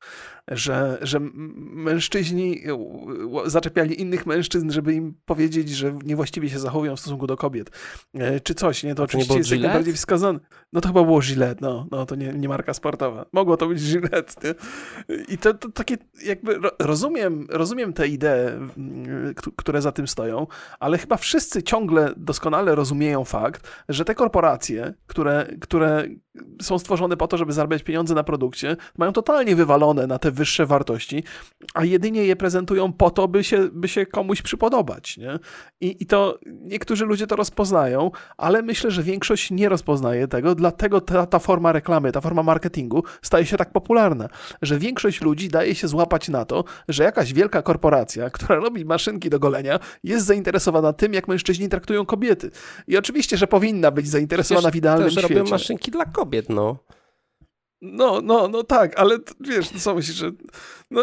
[0.48, 2.62] że, że mężczyźni
[3.46, 7.70] zaczepiali innych mężczyzn, żeby im powiedzieć, że niewłaściwie się zachowują w stosunku do kobiet,
[8.14, 8.90] e, czy coś, nie?
[8.90, 10.40] To, to oczywiście jest jak najbardziej wskazane.
[10.72, 13.26] No to chyba było Gillette, no, no to nie, nie marka sportowa.
[13.32, 14.54] Mogło to być Gillette, nie?
[15.28, 18.58] I to, to takie jakby rozumiem, rozumiem te idee,
[19.56, 20.46] które za tym stoją,
[20.80, 26.04] ale chyba wszyscy ciągle doskonale rozumieją fakt, że te korporacje, które, które
[26.68, 30.66] są stworzone po to, żeby zarabiać pieniądze na produkcie, mają totalnie wywalone na te wyższe
[30.66, 31.24] wartości,
[31.74, 35.16] a jedynie je prezentują po to, by się, by się komuś przypodobać.
[35.16, 35.38] Nie?
[35.80, 41.00] I, I to niektórzy ludzie to rozpoznają, ale myślę, że większość nie rozpoznaje tego, dlatego
[41.00, 44.28] ta, ta forma reklamy, ta forma marketingu staje się tak popularna,
[44.62, 49.30] że większość ludzi daje się złapać na to, że jakaś wielka korporacja, która robi maszynki
[49.30, 52.50] do golenia, jest zainteresowana tym, jak mężczyźni traktują kobiety.
[52.88, 55.34] I oczywiście, że powinna być zainteresowana Przecież w idealnym też świecie.
[55.34, 56.57] robią maszynki dla kobiet, no.
[57.80, 60.32] No, no, no tak, ale wiesz, co myślisz, że
[60.90, 61.02] no,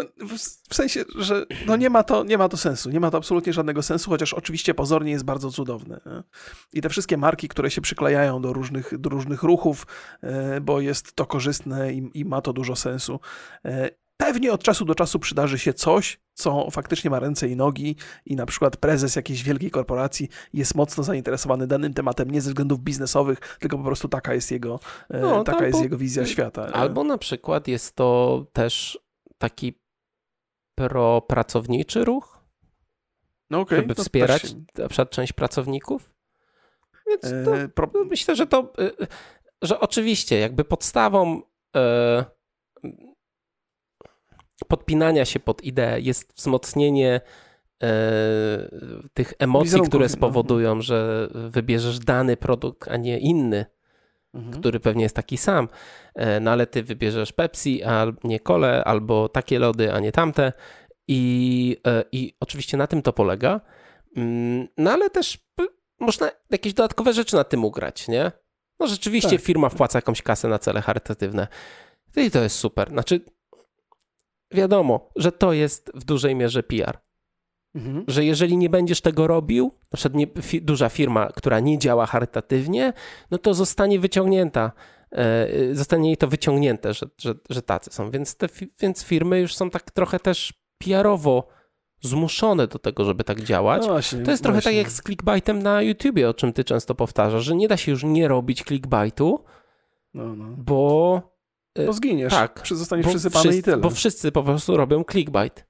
[0.68, 3.52] w sensie, że no nie ma, to, nie ma to sensu, nie ma to absolutnie
[3.52, 6.00] żadnego sensu, chociaż oczywiście pozornie jest bardzo cudowne.
[6.06, 6.22] Nie?
[6.72, 9.86] I te wszystkie marki, które się przyklejają do różnych, do różnych ruchów,
[10.22, 13.20] e, bo jest to korzystne i, i ma to dużo sensu.
[14.26, 17.96] E, Pewnie od czasu do czasu przydarzy się coś, co faktycznie ma ręce i nogi
[18.26, 22.80] i na przykład prezes jakiejś wielkiej korporacji jest mocno zainteresowany danym tematem nie ze względów
[22.80, 26.66] biznesowych, tylko po prostu taka jest jego, e, no, taka jest jego wizja świata.
[26.72, 28.98] Albo na przykład jest to też
[29.38, 29.80] taki
[30.74, 32.38] propracowniczy ruch,
[33.50, 34.64] no okay, żeby wspierać się...
[34.78, 36.10] na przykład część pracowników.
[37.06, 37.90] Więc to, e, pro...
[38.10, 39.06] myślę, że to, e,
[39.62, 41.42] że oczywiście jakby podstawą
[44.68, 47.20] podpinania się pod ideę, jest wzmocnienie
[47.82, 47.88] e,
[49.14, 50.08] tych emocji, Wizerunków, które no.
[50.08, 53.66] spowodują, że wybierzesz dany produkt, a nie inny,
[54.34, 54.60] Mhm.
[54.60, 55.68] który pewnie jest taki sam.
[56.14, 60.52] E, no ale ty wybierzesz Pepsi, a nie kole, albo takie lody, a nie tamte.
[61.08, 63.60] I, e, I oczywiście na tym to polega.
[64.16, 65.38] Mm, No ale też
[66.00, 68.32] można jakieś dodatkowe rzeczy na tym ugrać, nie?
[68.80, 69.40] No rzeczywiście Tak.
[69.40, 71.46] firma wpłaca jakąś kasę na cele charytatywne.
[72.16, 72.88] I to jest super.
[72.90, 73.20] Znaczy,
[74.54, 76.98] wiadomo, że to jest w dużej mierze PR.
[77.74, 78.04] Mhm.
[78.08, 82.06] Że jeżeli nie będziesz tego robił, na przykład nie, fi, duża firma, która nie działa
[82.06, 82.92] charytatywnie,
[83.30, 84.72] no to zostanie wyciągnięta.
[85.12, 88.10] E, zostanie jej to wyciągnięte, że, że, że tacy są.
[88.10, 88.46] Więc, te,
[88.80, 91.48] więc firmy już są tak trochę też PR-owo
[92.00, 93.82] zmuszone do tego, żeby tak działać.
[93.82, 94.78] No właśnie, To jest trochę tak właśnie.
[94.78, 98.04] jak z clickbaitem na YouTubie, o czym ty często powtarzasz, że nie da się już
[98.04, 99.44] nie robić clickbaitu,
[100.14, 100.44] No, no.
[100.58, 101.22] bo,
[101.86, 103.76] Bo zginiesz, tak, bo, przysypany wszyscy, i tyle.
[103.76, 105.66] bo wszyscy po prostu robią clickbait.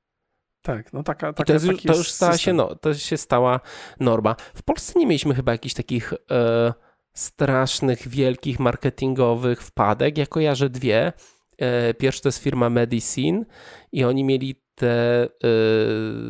[0.63, 2.95] Tak, no taka, I taka to, jest, już- taki to już stała się, no, to
[2.95, 3.61] się stała
[4.01, 4.37] norma.
[4.55, 6.73] W Polsce nie mieliśmy chyba jakichś takich e,
[7.15, 10.19] strasznych, wielkich marketingowych wpadek.
[10.19, 11.13] Ja kojarzę dwie.
[11.59, 13.45] E, pierwsza to jest firma Medicine
[13.93, 15.29] i oni mieli te, e,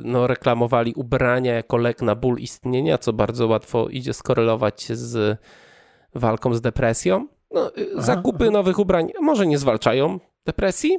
[0.05, 5.39] no reklamowali ubrania jako lek na ból istnienia, co bardzo łatwo idzie skorelować z
[6.15, 7.29] walką z depresją.
[7.51, 10.99] No, Aha, zakupy nowych ubrań może nie zwalczają depresji,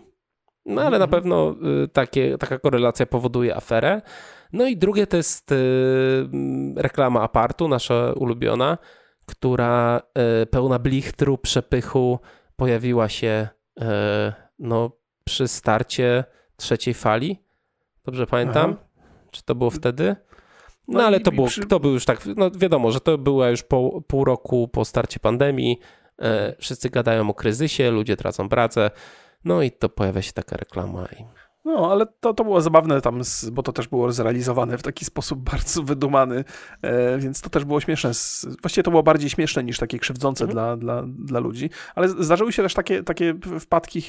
[0.65, 1.09] no ale na Mhm.
[1.09, 4.01] pewno y, takie, taka korelacja powoduje aferę.
[4.53, 5.55] No i drugie to jest y,
[6.75, 8.77] reklama apartu, nasza ulubiona,
[9.25, 10.01] która
[10.43, 12.19] y, pełna blichtru, przepychu
[12.55, 13.47] pojawiła się
[13.81, 13.83] y,
[14.59, 14.91] no,
[15.23, 16.23] przy starcie
[16.55, 17.43] trzeciej fali.
[18.05, 18.75] Dobrze pamiętam?
[18.77, 18.87] Aha.
[19.31, 20.15] Czy to było wtedy?
[20.87, 23.49] No, No ale to było, przy- to był już tak, no wiadomo, że to była
[23.49, 25.79] już po, pół roku po starcie pandemii.
[26.21, 28.91] E, wszyscy gadają o kryzysie, ludzie tracą pracę.
[29.45, 31.05] No i to pojawia się taka reklama.
[31.05, 31.46] I...
[31.67, 35.39] No, ale to, to było zabawne tam, bo to też było zrealizowane w taki sposób
[35.51, 36.43] bardzo wydumany,
[36.81, 38.11] e, więc to też było śmieszne.
[38.61, 40.53] Właściwie to było bardziej śmieszne niż takie krzywdzące Mhm.
[40.55, 44.03] dla, dla, dla ludzi, ale zdarzyły się też takie, takie wpadki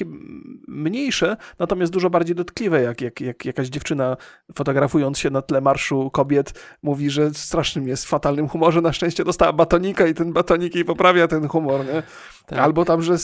[0.67, 4.17] mniejsze, natomiast dużo bardziej dotkliwe, jak, jak, jak jakaś dziewczyna
[4.55, 6.53] fotografując się na tle marszu kobiet
[6.83, 10.85] mówi, że w strasznym jest fatalnym humorze, na szczęście dostała batonika i ten batonik jej
[10.85, 12.03] poprawia ten humor, nie?
[12.45, 12.59] Tak.
[12.59, 13.17] Albo tam, że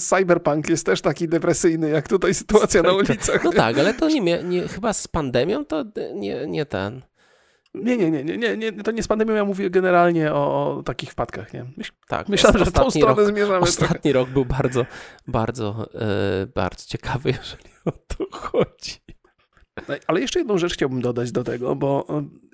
[0.00, 3.44] cyberpunk jest też taki depresyjny, jak tutaj sytuacja na ulicach.
[3.44, 7.02] No tak, ale to nie, nie chyba z pandemią to nie, nie ten.
[7.74, 11.10] Nie, nie, nie, nie, nie, to nie z pandemią, ja mówię generalnie o, o takich
[11.12, 11.66] wpadkach, nie?
[11.76, 13.84] Myśl, Tak, myślałem, że w tą stronę rok, zmierzamy trochę.
[13.84, 14.86] Ostatni rok był bardzo,
[15.26, 19.00] bardzo, e, bardzo ciekawy, jeżeli o to chodzi.
[19.88, 22.06] No, Ale jeszcze jedną rzecz chciałbym dodać do tego, bo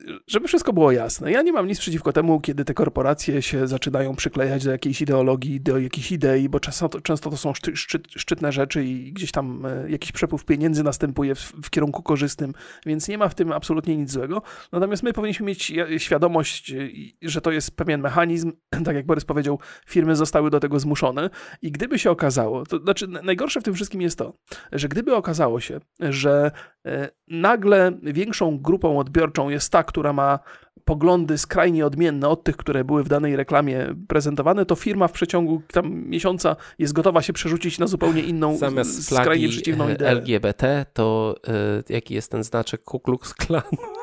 [0.09, 3.67] y, żeby wszystko było jasne, ja nie mam nic przeciwko temu, kiedy te korporacje się
[3.67, 7.77] zaczynają przyklejać do jakiejś ideologii, do jakichś idei, bo często to, często to są szczy,
[7.77, 12.53] szczyt, szczytne rzeczy i gdzieś tam y, jakiś przepływ pieniędzy następuje w, w kierunku korzystnym,
[12.87, 14.43] więc nie ma w tym absolutnie nic złego.
[14.73, 16.91] Natomiast my powinniśmy mieć świadomość, y,
[17.23, 18.53] że to jest pewien mechanizm,
[18.85, 21.31] tak jak Borys powiedział, firmy zostały do tego zmuszone
[21.63, 24.33] i gdyby się okazało, to znaczy najgorsze w tym wszystkim jest to,
[24.73, 26.51] że gdyby okazało się, że
[26.87, 30.39] e, nagle większą grupą odbiorczą jest ta, która ma
[30.85, 35.63] poglądy skrajnie odmienne od tych, które były w danej reklamie prezentowane, to firma w przeciągu
[35.73, 40.09] tam miesiąca jest gotowa się przerzucić na zupełnie inną, Zamiast skrajnie przeciwną e, ideę.
[40.09, 43.63] LGBT, to e, jaki jest ten znaczek Ku Klux Klan?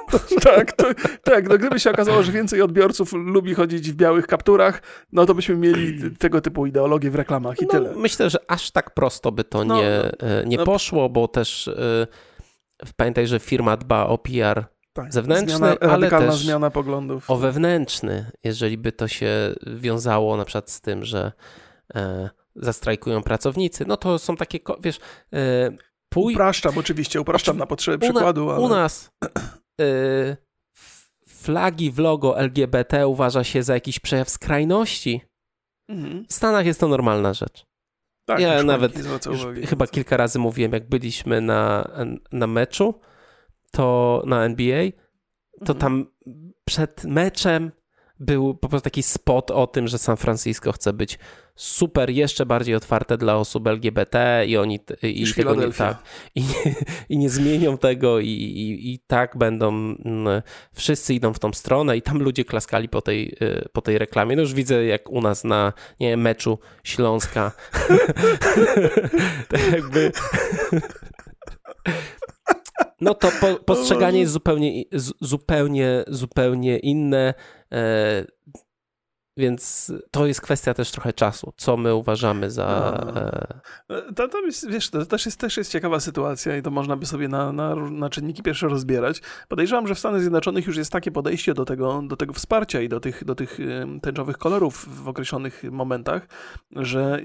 [0.43, 0.85] tak, to,
[1.23, 5.35] tak, no gdyby się okazało, że więcej odbiorców lubi chodzić w białych kapturach, no to
[5.35, 7.93] byśmy mieli tego typu ideologię w reklamach i No, tyle.
[7.95, 10.63] myślę, że aż tak prosto by to No, nie, e, nie no.
[10.63, 11.69] poszło, bo też
[12.95, 17.29] pamiętaj, że firma dba o PR Tak, zewnętrzny, zmiana, ale też zmiana poglądów.
[17.29, 21.31] o wewnętrzny, jeżeli by to się wiązało na przykład z tym, że
[21.95, 24.99] e, zastrajkują pracownicy, no to są takie, wiesz,
[25.33, 25.71] e,
[26.09, 28.59] pój, Upraszczam oczywiście, upraszczam na potrzeby przykładu, ale...
[28.59, 29.11] u nas
[29.81, 30.37] e,
[31.27, 35.21] flagi w logo LGBT uważa się za jakiś przejaw skrajności.
[35.89, 36.25] Mhm.
[36.29, 37.70] W Stanach jest to normalna rzecz.
[38.25, 38.93] Tak, Ja nawet
[39.27, 39.65] uwagi.
[39.67, 41.91] chyba kilka razy mówiłem, jak byliśmy na,
[42.31, 42.99] na meczu,
[43.71, 44.83] to na NBA,
[45.65, 45.79] to Mhm.
[45.79, 46.05] tam
[46.65, 47.71] przed meczem
[48.21, 51.19] był po prostu taki spot o tym, że San Francisco chce być
[51.55, 56.03] super, jeszcze bardziej otwarte dla osób LGBT i oni i Niż tego nie, tak,
[56.35, 56.75] i, nie,
[57.09, 60.41] i nie zmienią tego i, i, i tak będą, mm,
[60.73, 64.35] wszyscy idą w tą stronę i tam ludzie klaskali po tej, y, po tej reklamie.
[64.35, 67.51] No już widzę jak u nas na nie wiem, meczu Śląska.
[69.49, 70.11] tak jakby...
[73.01, 74.83] No to po, postrzeganie jest zupełnie,
[75.21, 77.33] zupełnie, zupełnie inne.
[79.37, 82.93] E, Więc to jest kwestia też trochę czasu, co my uważamy za.
[83.89, 84.13] E...
[84.15, 87.05] To, to, jest, wiesz, to też jest, też jest ciekawa sytuacja i to można by
[87.05, 89.21] sobie na, na, na czynniki pierwsze rozbierać.
[89.47, 92.89] Podejrzewam, że w Stanach Zjednoczonych już jest takie podejście do tego, do tego wsparcia i
[92.89, 93.57] do tych, do tych
[94.01, 96.27] tęczowych kolorów w określonych momentach,
[96.71, 97.21] że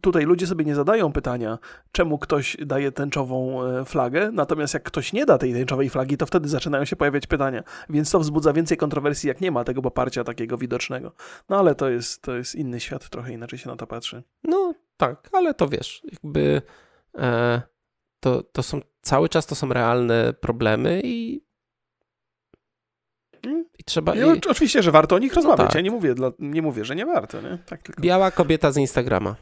[0.00, 1.58] tutaj ludzie sobie nie zadają pytania,
[1.92, 6.26] czemu ktoś daje tęczową e, flagę, natomiast jak ktoś nie da tej tęczowej flagi, to
[6.26, 7.62] wtedy zaczynają się pojawiać pytania.
[7.90, 11.12] Więc to wzbudza więcej kontrowersji, jak nie ma tego poparcia takiego widocznego.
[11.48, 14.22] No ale to jest, to jest inny świat, trochę inaczej się na to patrzy.
[14.44, 16.62] No tak, ale to wiesz, jakby
[17.18, 17.62] e,
[18.20, 21.48] to, to są cały czas to są realne problemy i
[23.78, 24.14] i trzeba.
[24.14, 24.22] I.
[24.50, 25.66] Oczywiście, że warto o nich no rozmawiać.
[25.66, 25.74] Tak.
[25.74, 27.40] Ja nie mówię, dla, nie mówię, że nie warto.
[27.40, 27.58] Nie?
[27.66, 28.02] Tak tylko.
[28.02, 29.36] Biała kobieta z Instagrama.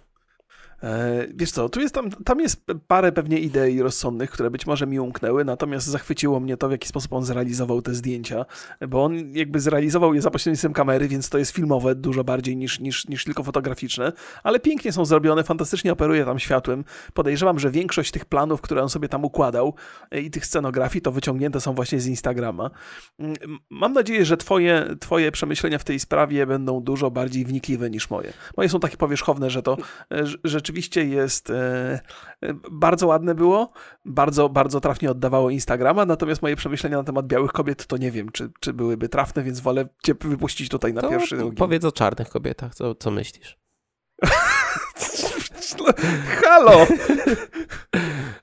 [0.83, 4.87] E, wiesz co, tu jest tam, tam jest parę pewnie idei rozsądnych, które być może
[4.87, 8.45] mi umknęły, natomiast zachwyciło mnie to, w jaki sposób on zrealizował te zdjęcia,
[8.89, 12.81] bo on jakby zrealizował je za pośrednictwem kamery, więc to jest filmowe dużo bardziej niż,
[12.81, 14.13] niż, niż tylko fotograficzne,
[14.43, 16.85] ale pięknie są zrobione, fantastycznie operuje tam światłem.
[17.15, 19.75] Podejrzewam, że większość tych planów, które on sobie tam układał
[20.11, 22.71] e, i tych scenografii, to wyciągnięte są właśnie z Instagrama.
[23.19, 23.37] Mm,
[23.71, 28.33] mam nadzieję, że twoje, twoje przemyślenia w tej sprawie będą dużo bardziej wnikliwe niż moje.
[28.57, 29.77] Moje są takie powierzchowne, że to
[30.13, 32.01] e, że rzeczywiście jest e,
[32.43, 33.73] e, bardzo ładne było,
[34.05, 38.33] bardzo, bardzo trafnie oddawało Instagrama, natomiast moje przemyślenia na temat białych kobiet to nie wiem,
[38.33, 41.55] czy, czy byłyby trafne, więc wolę cię wypuścić tutaj na to pierwszy ogień.
[41.55, 43.66] Powiedz o czarnych kobietach, co, co myślisz?
[46.45, 46.87] Halo!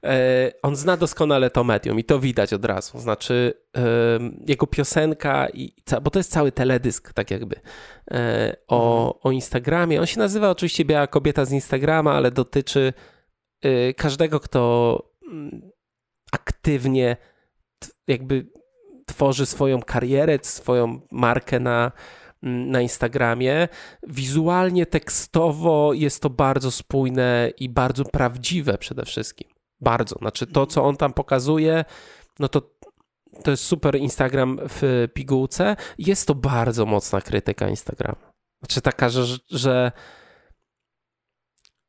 [0.05, 2.99] E, on zna doskonale to medium i to widać od razu.
[2.99, 3.53] Znaczy,
[4.47, 7.55] jego piosenka, i, bo to jest cały teledysk, tak jakby,
[8.11, 9.19] e, o, mhm.
[9.23, 9.99] o Instagramie.
[9.99, 12.93] On się nazywa oczywiście Biała Kobieta z Instagrama, ale dotyczy
[13.61, 15.71] e, każdego, kto mm,
[16.31, 17.17] aktywnie
[18.07, 18.45] jakby
[19.05, 21.91] tworzy swoją karierę, swoją markę na,
[22.43, 23.67] na Instagramie.
[24.07, 29.49] Wizualnie, tekstowo jest to bardzo spójne i bardzo prawdziwe przede wszystkim.
[29.81, 30.15] Bardzo.
[30.15, 31.85] Znaczy to, co on tam pokazuje,
[32.39, 32.61] no to
[33.43, 35.75] to jest super Instagram w pigułce.
[35.97, 38.33] Jest to bardzo mocna krytyka Instagrama.
[38.61, 39.91] Znaczy taka, że, że,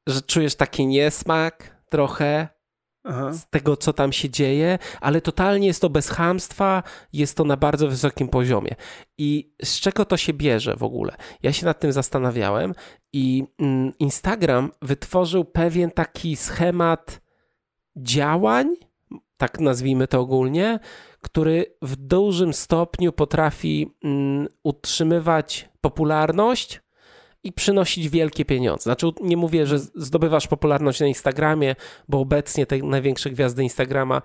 [0.09, 2.49] że czujesz taki niesmak trochę,
[3.05, 3.33] Aha.
[3.33, 6.83] z tego, co tam się dzieje, ale totalnie jest to bez hamstwa,
[7.13, 8.75] jest to na bardzo wysokim poziomie.
[9.19, 11.17] I z czego to się bierze w ogóle?
[11.43, 12.75] Ja się nad tym zastanawiałem
[13.13, 17.21] i mm, Instagram wytworzył pewien taki schemat
[17.97, 18.75] działań,
[19.37, 20.79] tak nazwijmy to ogólnie,
[21.21, 26.84] który w dużym stopniu potrafi mm, utrzymywać popularność
[27.45, 28.83] i przynosić wielkie pieniądze.
[28.83, 31.77] Znaczy, nie mówię, że zdobywasz popularność na Instagramie,
[32.09, 34.23] bo obecnie te największe gwiazdy Instagrama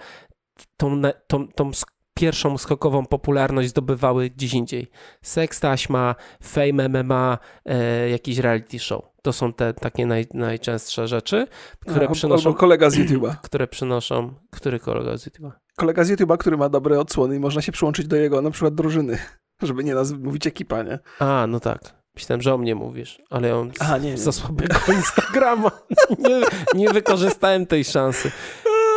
[0.77, 1.71] tą, tą, tą
[2.19, 4.87] pierwszą skokową popularność zdobywały gdzieś indziej.
[5.21, 9.01] Seks taśma, fame MMA, e, jakiś reality show.
[9.21, 11.47] To są te takie naj, najczęstsze rzeczy,
[11.79, 12.49] które A, przynoszą...
[12.49, 13.35] Albo kolega z YouTube'a.
[13.43, 14.33] Które przynoszą...
[14.51, 15.51] Który kolega z YouTube'a?
[15.75, 18.75] Kolega z YouTube'a, który ma dobre odsłony i można się przyłączyć do jego na przykład
[18.75, 19.17] drużyny,
[19.61, 20.99] żeby nie nas mówić ekipa, nie?
[21.19, 21.98] A, no tak.
[22.19, 24.17] Myślałem, że o mnie mówisz, ale ja mam nie, nie.
[24.17, 25.71] za słabego Instagrama.
[26.19, 26.41] nie,
[26.73, 28.31] nie wykorzystałem tej szansy.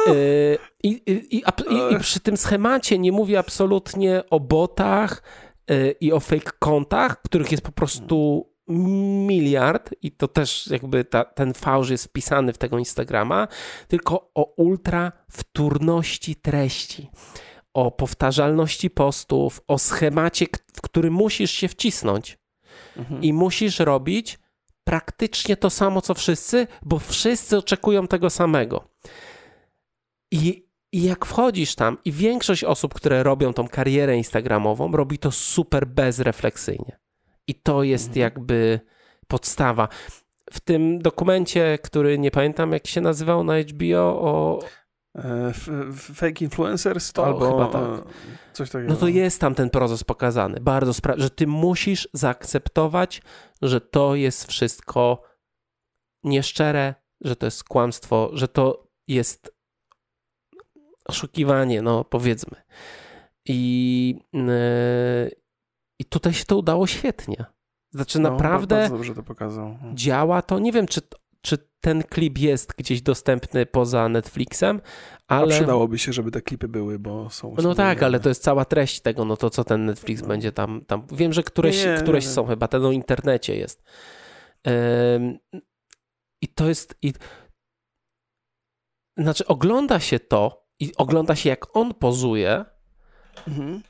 [0.07, 0.13] E,
[0.83, 1.45] I, i, i,
[1.91, 5.23] i, przy tym schemacie nie mówię absolutnie o botach
[5.71, 11.25] e, i o fake kontach, których jest po prostu miliard i to też jakby ta,
[11.25, 13.49] ten fałsz jest wpisany w tego Instagrama,
[13.89, 17.11] tylko o ultra wtórności treści,
[17.75, 22.42] o powtarzalności postów, o schemacie, w który musisz się wcisnąć
[22.97, 23.23] mhm.
[23.23, 24.39] i musisz robić
[24.85, 28.89] praktycznie to samo, co wszyscy, bo wszyscy oczekują tego samego.
[30.31, 35.31] I, I jak wchodzisz tam, i większość osób, które robią tą karierę Instagramową, robi to
[35.31, 36.99] super bezrefleksyjnie.
[37.47, 38.21] I to jest mhm.
[38.21, 38.81] jakby
[39.29, 39.89] podstawa.
[40.53, 44.59] W tym dokumencie, który nie pamiętam jak się nazywał na HBO, o.
[45.19, 45.53] E,
[45.93, 47.83] fake influencers to albo chyba tak.
[47.83, 48.03] E,
[48.53, 48.93] coś takiego.
[48.93, 50.61] No to jest tam ten proces pokazany.
[50.61, 53.23] Bardzo spra- że ty musisz zaakceptować,
[53.63, 55.23] że to jest wszystko
[56.25, 59.55] nieszczere, że to jest kłamstwo, że to jest
[61.05, 62.63] oszukiwanie, no powiedzmy.
[63.47, 65.31] I, yy,
[65.99, 67.45] i tutaj się to udało świetnie.
[67.91, 69.67] Znaczy no, naprawdę bardzo dobrze to pokazał.
[69.67, 69.97] Mhm.
[69.97, 70.59] działa to.
[70.59, 71.01] Nie wiem, czy,
[71.43, 74.81] czy ten klip jest gdzieś dostępny poza Netflixem,
[75.29, 75.55] ale...
[75.55, 77.55] A przydałoby się, żeby te klipy były, bo są...
[77.63, 80.29] No tak, ale to jest cała treść tego, no to co ten Netflix no.
[80.29, 81.07] będzie tam, tam...
[81.13, 82.35] Wiem, że któreś, nie, któreś nie, nie.
[82.35, 83.83] są, chyba ten o internecie jest.
[85.17, 85.39] Ym...
[86.43, 86.95] I to jest...
[87.03, 87.13] I...
[89.19, 92.65] Znaczy ogląda się to i ogląda się jak on pozuje
[93.49, 93.83] mhm.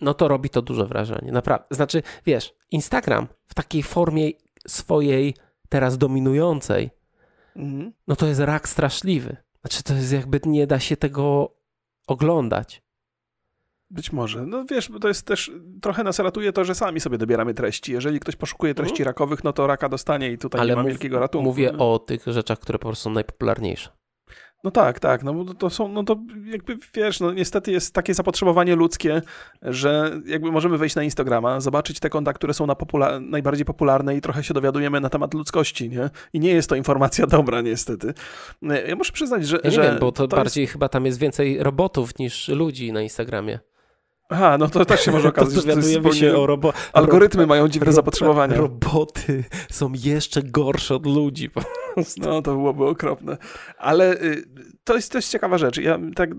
[0.00, 1.32] no to robi to duże wrażenie.
[1.32, 1.66] Naprawdę.
[1.70, 4.30] Znaczy, wiesz, Instagram w takiej formie
[4.66, 5.34] swojej
[5.68, 6.90] teraz dominującej,
[7.56, 7.92] Mhm.
[8.08, 9.36] no to jest rak straszliwy.
[9.60, 11.54] Znaczy, to jest jakby nie da się tego
[12.06, 12.82] oglądać.
[13.90, 14.46] Być może.
[14.46, 15.50] No wiesz, bo to jest też,
[15.82, 17.92] trochę nas ratuje to, że sami sobie dobieramy treści.
[17.92, 21.18] Jeżeli ktoś poszukuje treści rakowych, no to raka dostanie i tutaj nie ma mów- wielkiego
[21.18, 21.44] ratunku.
[21.44, 23.90] mówię o tych rzeczach, które po prostu są najpopularniejsze.
[24.64, 28.14] No tak, tak, no bo to są, no to jakby wiesz, no niestety jest takie
[28.14, 29.22] zapotrzebowanie ludzkie,
[29.62, 34.16] że jakby możemy wejść na Instagrama, zobaczyć te konta, które są na popula- najbardziej popularne
[34.16, 36.10] i trochę się dowiadujemy na temat ludzkości, nie?
[36.32, 38.14] I nie jest to informacja dobra, niestety.
[38.88, 39.56] Ja muszę przyznać, że...
[39.64, 42.92] Ja nie że wiem, bo to, jest- bardziej chyba tam jest więcej robotów niż ludzi
[42.92, 43.58] na Instagramie.
[44.32, 46.72] Aha, no to też się może okazać, że to jest się o robo...
[46.92, 48.56] Algorytmy mają dziwne ro- zapotrzebowania.
[48.56, 51.50] Roboty są jeszcze gorsze od ludzi.
[51.94, 52.20] Prostu.
[52.20, 53.36] No, to byłoby okropne.
[53.78, 54.44] Ale y,
[54.84, 55.76] to jest też ciekawa rzecz.
[55.76, 56.36] Ja tak y,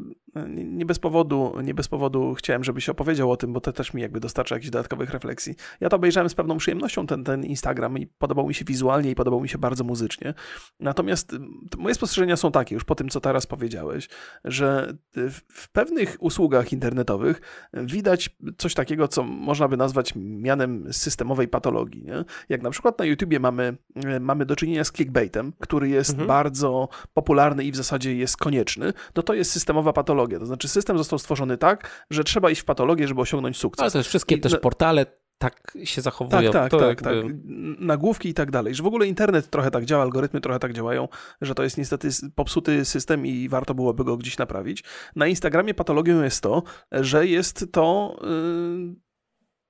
[0.49, 4.01] nie bez powodu, nie bez powodu chciałem, żebyś opowiedział o tym, bo to też mi
[4.01, 5.55] jakby dostarcza jakichś dodatkowych refleksji.
[5.79, 9.15] Ja to obejrzałem z pewną przyjemnością ten, ten Instagram i podobał mi się wizualnie i
[9.15, 10.33] podobał mi się bardzo muzycznie.
[10.79, 11.37] Natomiast y,
[11.77, 14.09] moje spostrzeżenia są takie, już po tym, co teraz powiedziałeś,
[14.43, 17.41] że y, w, pewnych usługach internetowych
[17.73, 22.03] widać coś takiego, co można by nazwać mianem systemowej patologii.
[22.03, 22.23] Nie?
[22.49, 23.77] Jak na przykład na YouTubie mamy,
[24.19, 26.27] mamy do czynienia z clickbaitem, który jest Mhm.
[26.27, 30.39] bardzo popularny i w zasadzie jest konieczny, no to jest systemowa patologia.
[30.39, 33.81] To znaczy system został stworzony tak, że trzeba iść w patologię, żeby osiągnąć sukces.
[33.81, 35.05] Ale to jest wszystkie I też portale
[35.37, 36.51] tak się zachowują.
[36.51, 37.15] Tak, tak, to tak, tak.
[37.15, 37.39] jakby-
[37.79, 38.75] Nagłówki i tak dalej.
[38.75, 41.07] Że w ogóle internet trochę tak działa, algorytmy trochę tak działają,
[41.41, 44.83] że to jest niestety popsuty system i warto byłoby go gdzieś naprawić.
[45.15, 48.95] Na Instagramie patologią jest to, że jest to yy,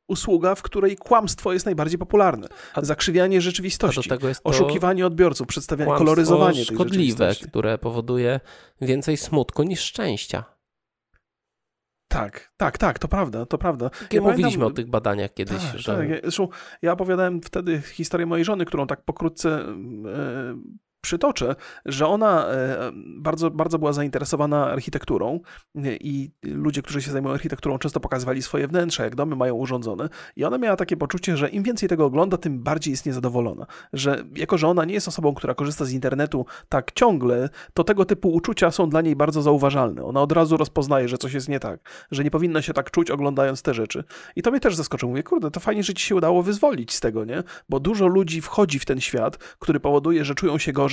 [0.07, 2.47] usługa, w której kłamstwo jest najbardziej popularne.
[2.73, 4.09] A- Zakrzywianie rzeczywistości.
[4.43, 8.39] Oszukiwanie odbiorców, przedstawianie, koloryzowanie szkodliwe, które powoduje
[8.81, 10.43] więcej smutku niż szczęścia.
[12.07, 13.89] Tak, tak, tak, to prawda, to prawda.
[14.11, 16.09] Ja mówiliśmy pamiętam- o tych badaniach kiedyś, Tak, że tak.
[16.09, 16.47] Ja- Zresztą
[16.81, 19.65] ja opowiadałem wtedy historię mojej żony, którą tak pokrótce e,
[21.01, 25.39] przytoczę, że ona e, bardzo, bardzo była zainteresowana architekturą
[25.75, 30.09] e, i ludzie, którzy się zajmują architekturą, często pokazywali swoje wnętrza, jak domy mają urządzone.
[30.35, 33.65] I ona miała takie poczucie, że im więcej tego ogląda, tym bardziej jest niezadowolona.
[33.93, 38.05] Że jako, że ona nie jest osobą, która korzysta z internetu tak ciągle, to tego
[38.05, 40.03] typu uczucia są dla niej bardzo zauważalne.
[40.03, 41.79] Ona od razu rozpoznaje, że coś jest nie tak,
[42.11, 44.03] że nie powinna się tak czuć oglądając te rzeczy.
[44.35, 45.09] I to mnie też zaskoczyło.
[45.09, 47.43] Mówię, kurde, to fajnie, że ci się udało wyzwolić z tego, nie?
[47.69, 50.90] Bo dużo ludzi wchodzi w ten świat, który powoduje, że czują się gorzej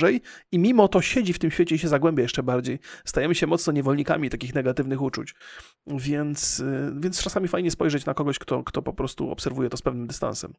[0.51, 2.79] i mimo to siedzi w tym świecie i się zagłębia jeszcze bardziej.
[3.05, 5.35] Stajemy się mocno niewolnikami takich negatywnych uczuć.
[5.87, 9.81] Więc, y, więc czasami fajnie spojrzeć na kogoś, kto, kto po prostu obserwuje to z
[9.81, 10.53] pewnym dystansem.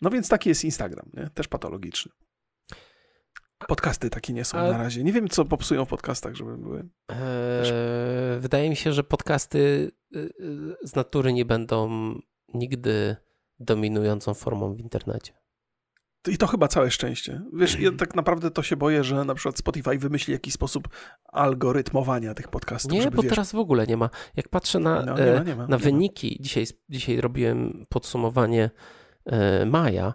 [0.00, 1.30] No więc taki jest Instagram, nie?
[1.34, 2.12] Też patologiczny.
[3.68, 5.04] Podcasty takie nie są A- na razie.
[5.04, 6.88] Nie wiem, co popsują w podcastach, żeby były.
[7.08, 11.90] Eee, wydaje mi się, że podcasty y, y, z natury nie będą
[12.54, 13.16] nigdy
[13.58, 15.32] dominującą formą w internecie.
[16.28, 17.42] I to chyba całe szczęście.
[17.52, 20.88] Wiesz, ja tak naprawdę to się boję, że na przykład Spotify wymyśli jakiś sposób
[21.24, 24.10] algorytmowania tych podcastów, Nie, żeby bo wiesz, teraz w ogóle nie ma.
[24.36, 28.70] Jak patrzę na, No, e, nie ma, nie ma, na wyniki, dzisiaj, dzisiaj robiłem podsumowanie
[29.26, 30.14] e, maja.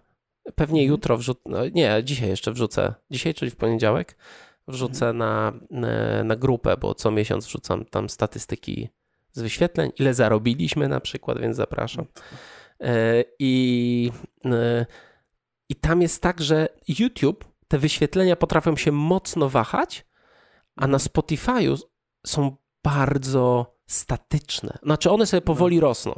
[0.56, 0.90] Pewnie Mhm.
[0.90, 4.18] jutro wrzucę, no, nie, dzisiaj jeszcze wrzucę, dzisiaj, czyli w poniedziałek,
[4.68, 5.18] wrzucę Mhm.
[5.18, 8.90] na, na, na grupę, bo co miesiąc wrzucam tam statystyki
[9.32, 12.06] z wyświetleń, ile zarobiliśmy na przykład, więc zapraszam.
[12.82, 14.12] E, I,
[14.46, 14.86] e,
[15.70, 20.06] I tam jest tak, że YouTube, te wyświetlenia potrafią się mocno wahać,
[20.76, 21.78] a na Spotify'u
[22.28, 24.78] są bardzo statyczne.
[24.84, 26.14] Znaczy one sobie powoli rosną.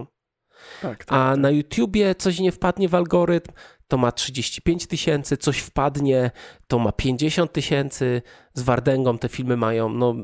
[0.81, 1.39] tak, tak, A tak.
[1.39, 3.51] na YouTubie coś nie wpadnie w algorytm,
[3.87, 6.31] to ma 35 tysięcy, coś wpadnie,
[6.67, 8.21] to ma 50 tysięcy.
[8.53, 10.15] Z Wardęgą te filmy mają, no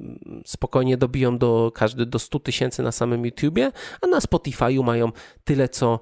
[0.46, 3.72] spokojnie dobiją do każdy do 100 tysięcy na samym YouTubie,
[4.02, 5.12] a na Spotify'u mają
[5.44, 6.00] tyle co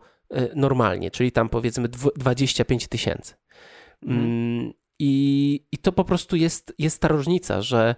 [0.56, 3.34] normalnie, czyli tam powiedzmy dwu- 25 tysięcy.
[4.04, 4.22] Mhm.
[4.26, 7.96] Mm, I, I to po prostu jest, jest ta różnica, że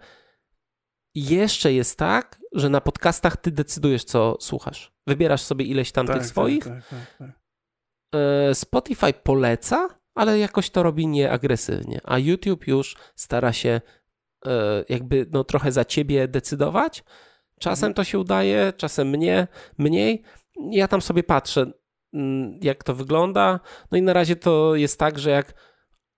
[1.15, 4.93] jeszcze jest tak, że na podcastach ty decydujesz, co słuchasz.
[5.07, 6.63] Wybierasz sobie ileś tam Tak, tych swoich.
[6.63, 7.39] Tak, tak, tak, tak.
[8.15, 13.82] E, Spotify poleca, ale jakoś to robi nieagresywnie, a YouTube już stara się
[14.45, 17.03] e, jakby no, trochę za ciebie decydować.
[17.59, 17.93] Czasem Mhm.
[17.93, 19.47] to się udaje, czasem mnie,
[19.78, 20.23] mniej.
[20.71, 21.71] Ja tam sobie patrzę,
[22.61, 23.59] jak to wygląda.
[23.91, 25.53] No i na razie to jest tak, że jak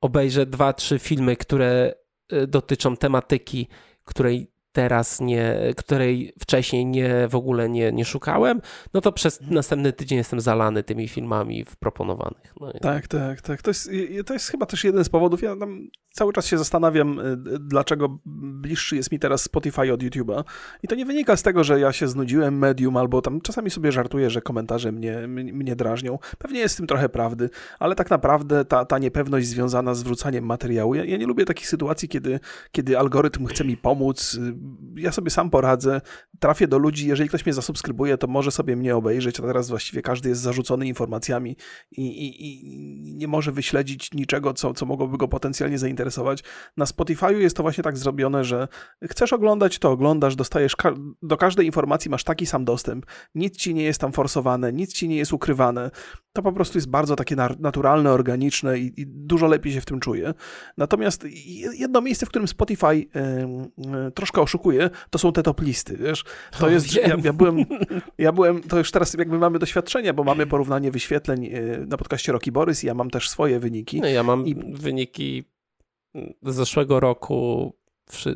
[0.01, 1.93] obejrzę dwa, trzy filmy, które
[2.31, 3.67] e, dotyczą tematyki,
[4.05, 8.61] której teraz nie, której wcześniej nie, w ogóle nie, nie szukałem,
[8.93, 9.55] no to przez Mhm.
[9.55, 12.53] następny tydzień jestem zalany tymi filmami proponowanych.
[12.61, 13.61] No Tak, tak, tak.
[13.61, 13.89] To jest,
[14.25, 15.41] to jest chyba też jeden z powodów.
[15.41, 20.43] Ja tam cały czas się zastanawiam, y, dlaczego bliższy jest mi teraz Spotify od YouTube'a.
[20.83, 23.91] I to nie wynika z tego, że ja się znudziłem medium, albo tam czasami sobie
[23.91, 26.19] żartuję, że komentarze mnie, mnie drażnią.
[26.37, 27.49] Pewnie jest w tym trochę prawdy,
[27.79, 30.95] ale tak naprawdę ta, ta niepewność związana z wrzucaniem materiału.
[30.95, 32.39] Ja, ja nie lubię takich sytuacji, kiedy,
[32.71, 34.39] kiedy algorytm chce mi pomóc.
[34.95, 36.01] Ja sobie sam poradzę,
[36.39, 37.07] trafię do ludzi.
[37.07, 39.39] Jeżeli ktoś mnie zasubskrybuje, to może sobie mnie obejrzeć.
[39.39, 41.55] A teraz właściwie każdy jest zarzucony informacjami
[41.91, 46.43] i, i, i nie może wyśledzić niczego, co, co mogłoby go potencjalnie zainteresować.
[46.77, 48.67] Na Spotify'u jest to właśnie tak zrobione, że
[49.09, 53.05] chcesz oglądać, to oglądasz, dostajesz ka- do każdej informacji masz taki sam dostęp.
[53.35, 55.91] Nic ci nie jest tam forsowane, nic ci nie jest ukrywane.
[56.33, 59.99] To po prostu jest bardzo takie naturalne, organiczne i, i dużo lepiej się w tym
[59.99, 60.33] czuję.
[60.77, 62.99] Natomiast je- jedno miejsce, w którym Spotify y,
[64.07, 66.23] y, troszkę oszukuje, to są te top listy, wiesz?
[66.59, 67.57] To O, jest, ja, ja byłem,
[68.17, 72.31] ja byłem, to już teraz jakby mamy doświadczenie, bo mamy porównanie wyświetleń y, na podcaście
[72.31, 74.01] Rocky Borys i ja mam też swoje wyniki.
[74.01, 75.43] No, ja mam I- wyniki
[76.43, 77.73] z zeszłego roku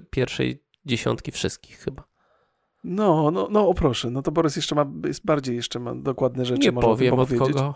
[0.10, 2.04] pierwszej dziesiątki wszystkich chyba.
[2.84, 6.46] No, no, no, o proszę, no to Borys jeszcze ma, jest bardziej jeszcze ma dokładne
[6.46, 6.62] rzeczy.
[6.62, 7.76] Nie powiem od kogo.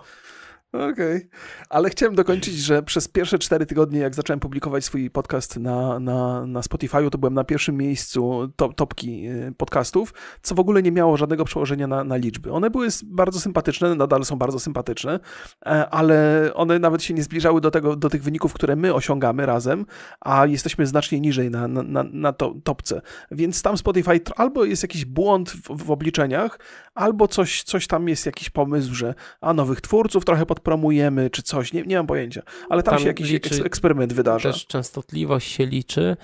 [0.74, 1.30] Okej,
[1.70, 6.46] ale chciałem dokończyć, że przez pierwsze cztery tygodnie, jak zacząłem publikować swój podcast na, na,
[6.46, 10.92] na Spotify'u, to byłem na pierwszym miejscu top, topki y, podcastów, co w ogóle nie
[10.92, 12.52] miało żadnego przełożenia na, na liczby.
[12.52, 15.20] One były bardzo sympatyczne, nadal są bardzo sympatyczne,
[15.66, 19.46] e, ale one nawet się nie zbliżały do, tego, do tych wyników, które my osiągamy
[19.46, 19.86] razem,
[20.22, 23.02] a jesteśmy znacznie niżej na, na, na, na to, topce.
[23.32, 26.60] Więc tam Spotify albo jest jakiś błąd w, w obliczeniach,
[26.96, 31.74] albo coś, coś tam jest jakiś pomysł, że a nowych twórców trochę podpromujemy, czy coś,
[31.74, 32.42] nie, nie mam pojęcia.
[32.70, 34.52] Ale tam, Tam się jakiś liczy- eks- eksperyment wydarza.
[34.52, 36.18] Też częstotliwość się liczy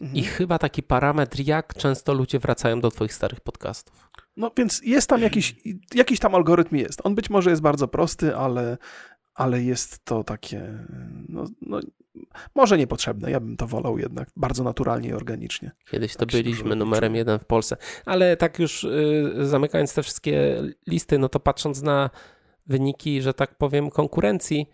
[0.00, 0.16] Mhm.
[0.16, 4.08] i chyba taki parametr, jak często ludzie wracają do twoich starych podcastów.
[4.36, 5.54] No więc jest tam jakiś,
[5.94, 7.00] jakiś tam algorytm jest.
[7.04, 8.78] On być może jest bardzo prosty, ale,
[9.34, 10.78] ale jest to takie,
[11.28, 11.80] no, no,
[12.54, 13.30] może niepotrzebne.
[13.30, 15.70] Ja bym to wolał jednak bardzo naturalnie i organicznie.
[15.90, 17.76] Kiedyś to Tak byliśmy numerem jeden w Polsce.
[18.06, 22.10] Ale tak już y, zamykając te wszystkie listy, no to patrząc na
[22.66, 24.66] wyniki, że tak powiem, konkurencji,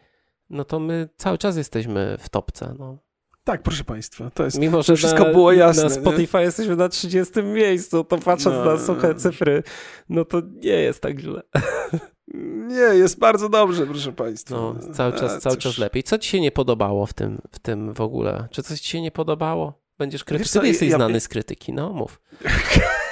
[0.51, 2.74] no to my cały czas jesteśmy w topce.
[2.78, 2.99] No.
[3.45, 4.59] Tak, proszę Państwa, to jest...
[4.59, 5.95] Mimo, że wszystko na, było jasne, Na nie?
[5.95, 8.64] Spotify jesteśmy na 30 miejscu, to patrząc No.
[8.64, 9.62] na suche cyfry,
[10.09, 11.43] no to nie jest tak źle.
[12.68, 14.55] Nie, jest bardzo dobrze, proszę Państwa.
[14.57, 16.03] No, cały czas, A, cały czas lepiej.
[16.03, 18.49] Co ci się nie podobało w tym, w tym w ogóle?
[18.51, 19.82] Czy coś ci się nie podobało?
[19.99, 22.20] Będziesz co, Ty jesteś ja- znany z krytyki, no mów.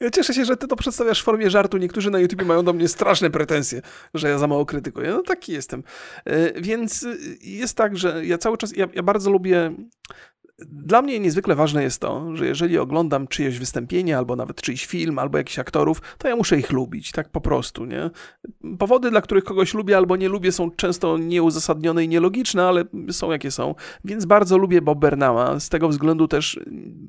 [0.00, 1.78] Ja cieszę się, że ty to przedstawiasz w formie żartu.
[1.78, 3.82] Niektórzy na YouTube mają do mnie straszne pretensje,
[4.14, 5.10] że ja za mało krytykuję.
[5.10, 5.82] No taki jestem.
[6.24, 7.06] E, Więc
[7.40, 9.72] jest tak, że ja cały czas, ja, ja bardzo lubię.
[10.58, 15.18] Dla mnie niezwykle ważne jest to, że jeżeli oglądam czyjeś wystąpienie, albo nawet czyjś film,
[15.18, 18.10] albo jakichś aktorów, to ja muszę ich lubić, tak po prostu, nie?
[18.78, 23.30] Powody, dla których kogoś lubię albo nie lubię, są często nieuzasadnione i nielogiczne, ale są
[23.30, 23.74] jakie są.
[24.04, 25.60] Więc bardzo lubię Bob Burnama.
[25.60, 26.60] Z tego względu też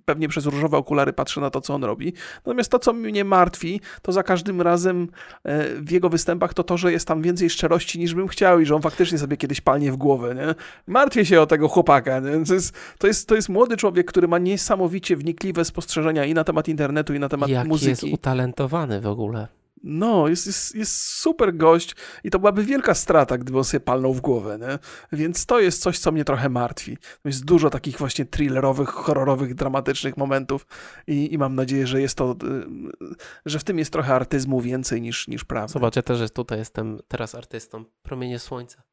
[0.05, 2.13] pewnie przez różowe okulary patrzę na to, co on robi.
[2.45, 5.07] Natomiast to, co mnie martwi, to za każdym razem
[5.43, 8.65] e, w jego występach to to, że jest tam więcej szczerości niż bym chciał i
[8.65, 10.55] że on faktycznie sobie kiedyś palnie w głowę, nie?
[10.87, 12.45] Martwię się o tego chłopaka, nie?
[12.45, 17.13] To jest, to jest młody człowiek, który ma niesamowicie wnikliwe spostrzeżenia i na temat internetu,
[17.13, 17.89] i na temat Jaki muzyki.
[17.89, 19.47] jest utalentowany w ogóle.
[19.83, 24.13] No, jest, jest, jest super gość i to byłaby wielka strata, gdyby on sobie palnął
[24.13, 24.79] w głowę, nie?
[25.19, 26.97] Więc to jest coś, co mnie trochę martwi.
[27.25, 30.67] Jest dużo takich właśnie thrillerowych, horrorowych, dramatycznych momentów
[31.07, 33.15] i, i mam nadzieję, że jest to, y,
[33.45, 35.73] że w tym jest trochę artyzmu więcej niż, niż prawdy.
[35.73, 37.85] Zobacz, ja też jest- tutaj jestem teraz artystą.
[38.01, 38.83] Promienie słońca.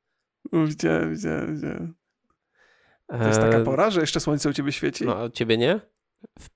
[0.53, 1.95] Widziałem, widziałem, widziałem.
[3.09, 5.05] To jest taka Eee, pora, że jeszcze słońce u ciebie świeci?
[5.05, 5.81] No, a ciebie nie?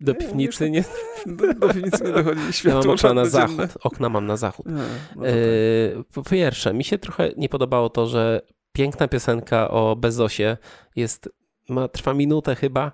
[0.00, 0.84] Do piwnicy nie?
[1.26, 3.78] Do, do piwnicy nie dochodzi Ja światło mam okna na zachód.
[3.82, 4.66] Okna mam na zachód.
[4.66, 4.82] No
[5.14, 6.04] to tak.
[6.14, 8.40] Po pierwsze, mi się trochę nie podobało to, że
[8.72, 10.56] piękna piosenka o Bezosie
[10.96, 11.28] jest,
[11.68, 12.92] ma, trwa minutę chyba,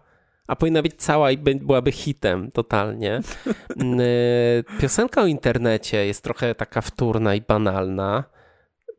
[0.49, 3.21] a powinna być cała i byłaby hitem totalnie.
[3.77, 8.25] Mm, e, Piosenka o internecie jest trochę taka wtórna i banalna.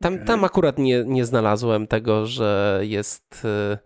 [0.00, 3.78] Tam, tam akurat nie, nie znalazłem tego, że jest e,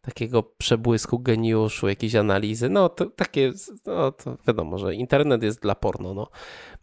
[0.00, 2.68] takiego przebłysku geniuszu, jakiejś analizy.
[2.68, 3.52] No to takie,
[3.86, 6.14] no to wiadomo, że internet jest dla porno.
[6.14, 6.28] No.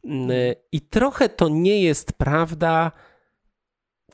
[0.03, 2.91] Mm, e, I trochę to nie jest prawda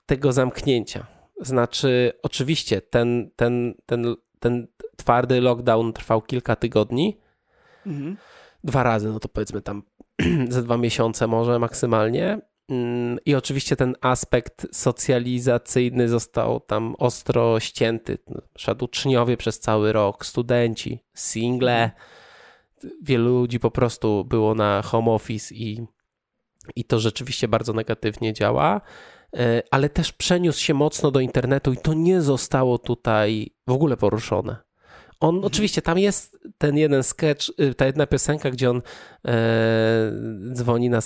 [0.05, 1.05] tego zamknięcia.
[1.41, 7.19] Znaczy, oczywiście, ten, ten, ten, ten twardy lockdown trwał kilka tygodni,
[7.85, 8.17] Mhm.
[8.63, 9.83] dwa razy, no to powiedzmy tam
[10.49, 12.41] ze dwa miesiące może maksymalnie.
[12.73, 18.17] Mm, I oczywiście ten aspekt socjalizacyjny został tam ostro ścięty.
[18.27, 21.91] Na przykład uczniowie przez cały rok, studenci, single.
[23.01, 25.87] Wielu ludzi po prostu było na home office i,
[26.75, 28.81] i to rzeczywiście bardzo negatywnie działa.
[29.37, 33.97] E, ale też przeniósł się mocno do internetu i to nie zostało tutaj w ogóle
[33.97, 34.55] poruszone.
[35.19, 35.45] On mhm.
[35.45, 38.81] oczywiście tam jest ten jeden sketch, y, ta jedna piosenka, gdzie on
[39.27, 40.11] e,
[40.53, 40.99] dzwoni na,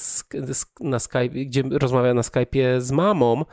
[0.79, 3.45] na Skype, gdzie rozmawia na Skype'ie z mamą.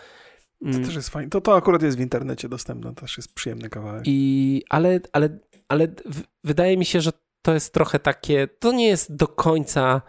[0.60, 0.84] To mm.
[0.84, 1.30] też jest fajne.
[1.30, 4.02] To, to akurat jest w internecie dostępne, to też jest przyjemny kawałek.
[4.06, 5.38] I, ale, ale,
[5.68, 7.10] ale w, wydaje mi się, że
[7.42, 10.02] to jest trochę takie, to nie jest do końca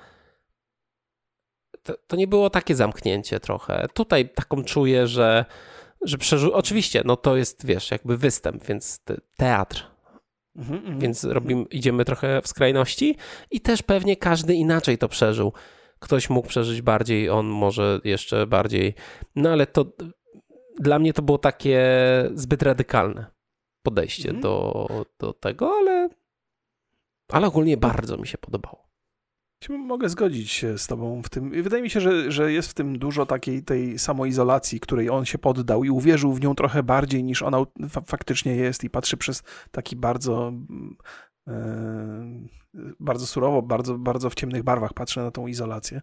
[1.86, 3.88] to, to nie było takie zamknięcie trochę.
[3.94, 5.46] Tutaj taką czuję, że,
[6.02, 6.54] że przeżył.
[6.54, 9.95] Oczywiście, no to jest, wiesz, jakby występ, więc te, teatr.
[10.56, 13.16] Mhm, mhm, więc robimy, idziemy trochę w skrajności
[13.52, 15.54] i też pewnie każdy inaczej to przeżył.
[16.00, 18.94] Ktoś mógł przeżyć bardziej, on może jeszcze bardziej.
[19.36, 19.86] No ale to
[20.80, 21.84] dla mnie to było takie
[22.34, 23.26] zbyt radykalne
[23.84, 24.42] podejście mhm.
[24.42, 24.88] do,
[25.20, 26.10] do tego, ale,
[27.30, 28.85] ale ogólnie bardzo mi się podobało.
[29.70, 31.64] Mogę zgodzić się z tobą w tym.
[31.64, 35.38] Wydaje mi się, że, że jest w tym dużo takiej tej samoizolacji, której on się
[35.38, 37.58] poddał i uwierzył w nią trochę bardziej niż ona
[37.90, 40.54] fa faktycznie jest i patrzy przez taki bardzo
[41.48, 41.54] yy,
[43.00, 46.02] bardzo surowo, bardzo, bardzo w ciemnych barwach patrzy na tą izolację.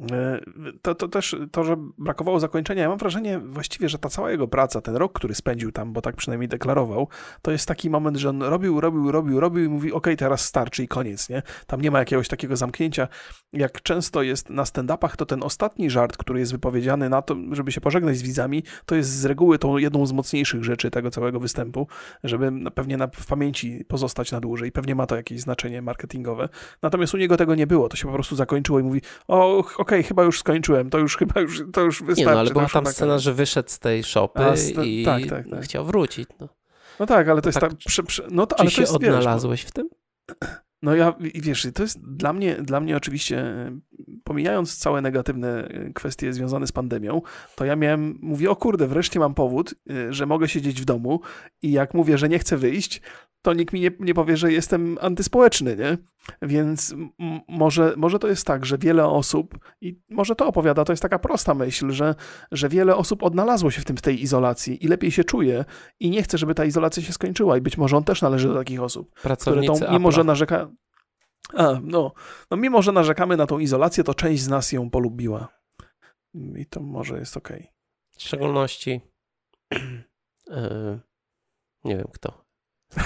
[0.00, 0.40] E,
[0.82, 2.82] to, to też to, że brakowało zakończenia.
[2.82, 6.00] Ja mam wrażenie właściwie, że ta cała jego praca, ten rok, który spędził tam, bo
[6.00, 7.08] tak przynajmniej deklarował,
[7.42, 10.82] to jest taki moment, że on robił, robił, robił, robił i mówi, ok, teraz starczy
[10.82, 11.42] i koniec, nie?
[11.66, 13.08] Tam nie ma jakiegoś takiego zamknięcia.
[13.52, 17.72] Jak często jest na stand-upach, to ten ostatni żart, który jest wypowiedziany na to, żeby
[17.72, 21.40] się pożegnać z widzami, to jest z reguły tą jedną z mocniejszych rzeczy tego całego
[21.40, 21.88] występu,
[22.24, 24.72] żeby pewnie na, w pamięci pozostać na dłużej.
[24.72, 26.48] Pewnie ma to jakieś znaczenie marketingowe.
[26.82, 27.88] Natomiast u niego tego nie było.
[27.88, 30.98] To się po prostu zakończyło i mówi, o, ok, okej, okay, chyba już skończyłem, to
[30.98, 32.20] już chyba już, to już wystarczy.
[32.20, 34.42] Nie, no, ale była tam scena, że wyszedł z tej szopy
[34.84, 35.64] i tak, tak, tak.
[35.64, 36.28] chciał wrócić.
[36.40, 36.48] No.
[37.00, 37.72] no tak, ale to jest tak...
[38.06, 39.88] Prze, no to, ale się jest, odnalazłeś wiesz, w tym?
[40.82, 43.54] No ja, wiesz, to jest dla mnie, dla mnie oczywiście,
[44.28, 47.22] pomijając całe negatywne kwestie związane z pandemią,
[47.56, 51.20] to ja miałem, mówię, o kurde, wreszcie mam powód, y, że mogę siedzieć w domu
[51.62, 53.02] i jak mówię, że nie chcę wyjść,
[53.42, 55.98] to nikt mi nie, nie powie, że jestem antyspołeczny, nie?
[56.42, 56.94] Więc
[57.48, 61.18] może, może to jest tak, że wiele osób, i może to opowiada, to jest taka
[61.18, 62.14] prosta myśl, że,
[62.52, 65.64] że wiele osób odnalazło się w tym w tej izolacji i lepiej się czuje
[66.00, 68.54] i nie chce, żeby ta izolacja się skończyła i być może on też należy do
[68.54, 70.68] takich osób, które tą, mimo, że narzeka...
[71.54, 72.12] A, no,
[72.50, 75.48] no, mimo, że narzekamy na tą izolację, to część z nas ją polubiła.
[76.34, 77.60] I to może jest okej.
[77.60, 77.72] Okay.
[78.18, 79.00] W szczególności
[79.70, 79.80] yy,
[81.84, 82.44] nie wiem kto.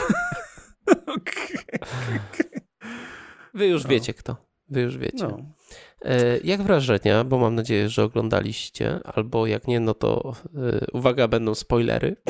[3.55, 3.91] Wy już no.
[3.91, 4.37] wiecie kto.
[4.69, 5.29] Wy już wiecie.
[5.29, 5.39] No.
[6.03, 11.29] E, jak wrażenia, bo mam nadzieję, że oglądaliście, albo jak nie, no to e, uwaga,
[11.29, 12.17] będą spoilery.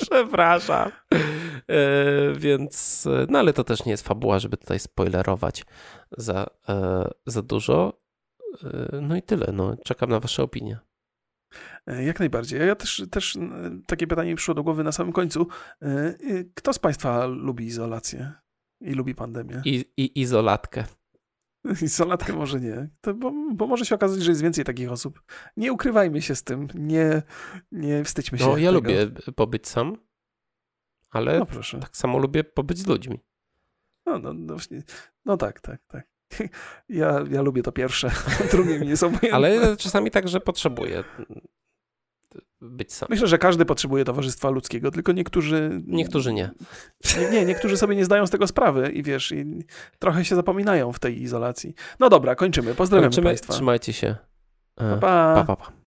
[0.00, 0.90] Przepraszam.
[1.68, 5.64] E, więc, no ale to też nie jest fabuła, żeby tutaj spoilerować
[6.16, 6.46] za,
[7.26, 8.00] za dużo.
[9.02, 9.52] No i tyle.
[9.52, 10.78] No, czekam na Wasze opinie.
[11.86, 12.66] E, jak najbardziej.
[12.66, 13.38] Ja też, też
[13.86, 15.46] takie pytanie mi przyszło do głowy na samym końcu.
[15.82, 16.14] E,
[16.54, 18.32] kto z Państwa lubi izolację
[18.80, 19.62] i lubi pandemię?
[19.64, 20.84] I, i izolatkę.
[21.82, 25.22] Izolatkę może nie, to bo, bo, może się okazać, że jest więcej takich osób.
[25.56, 27.22] Nie ukrywajmy się z tym, nie,
[27.72, 28.44] nie wstydźmy się.
[28.44, 28.72] No, ja tego.
[28.72, 29.96] lubię pobyć sam,
[31.10, 33.20] ale no, tak samo lubię pobyć z ludźmi.
[34.06, 34.56] No, no, no,
[35.24, 36.08] no tak, tak, tak.
[36.88, 38.10] Ja, ja lubię to pierwsze,
[38.52, 41.04] drugie mi nie są Ale czasami także potrzebuję
[42.60, 43.06] być sam.
[43.10, 45.82] Myślę, że każdy potrzebuje towarzystwa ludzkiego, tylko niektórzy...
[45.86, 46.50] Niektórzy nie.
[47.32, 49.44] Nie, niektórzy sobie nie zdają z tego sprawy i wiesz, i
[49.98, 51.74] trochę się zapominają w tej izolacji.
[52.00, 52.74] No dobra, kończymy.
[52.74, 53.52] Pozdrawiam Państwa.
[53.52, 54.16] Trzymajcie się.
[54.74, 55.34] Pa, pa.
[55.34, 55.72] pa, pa, pa.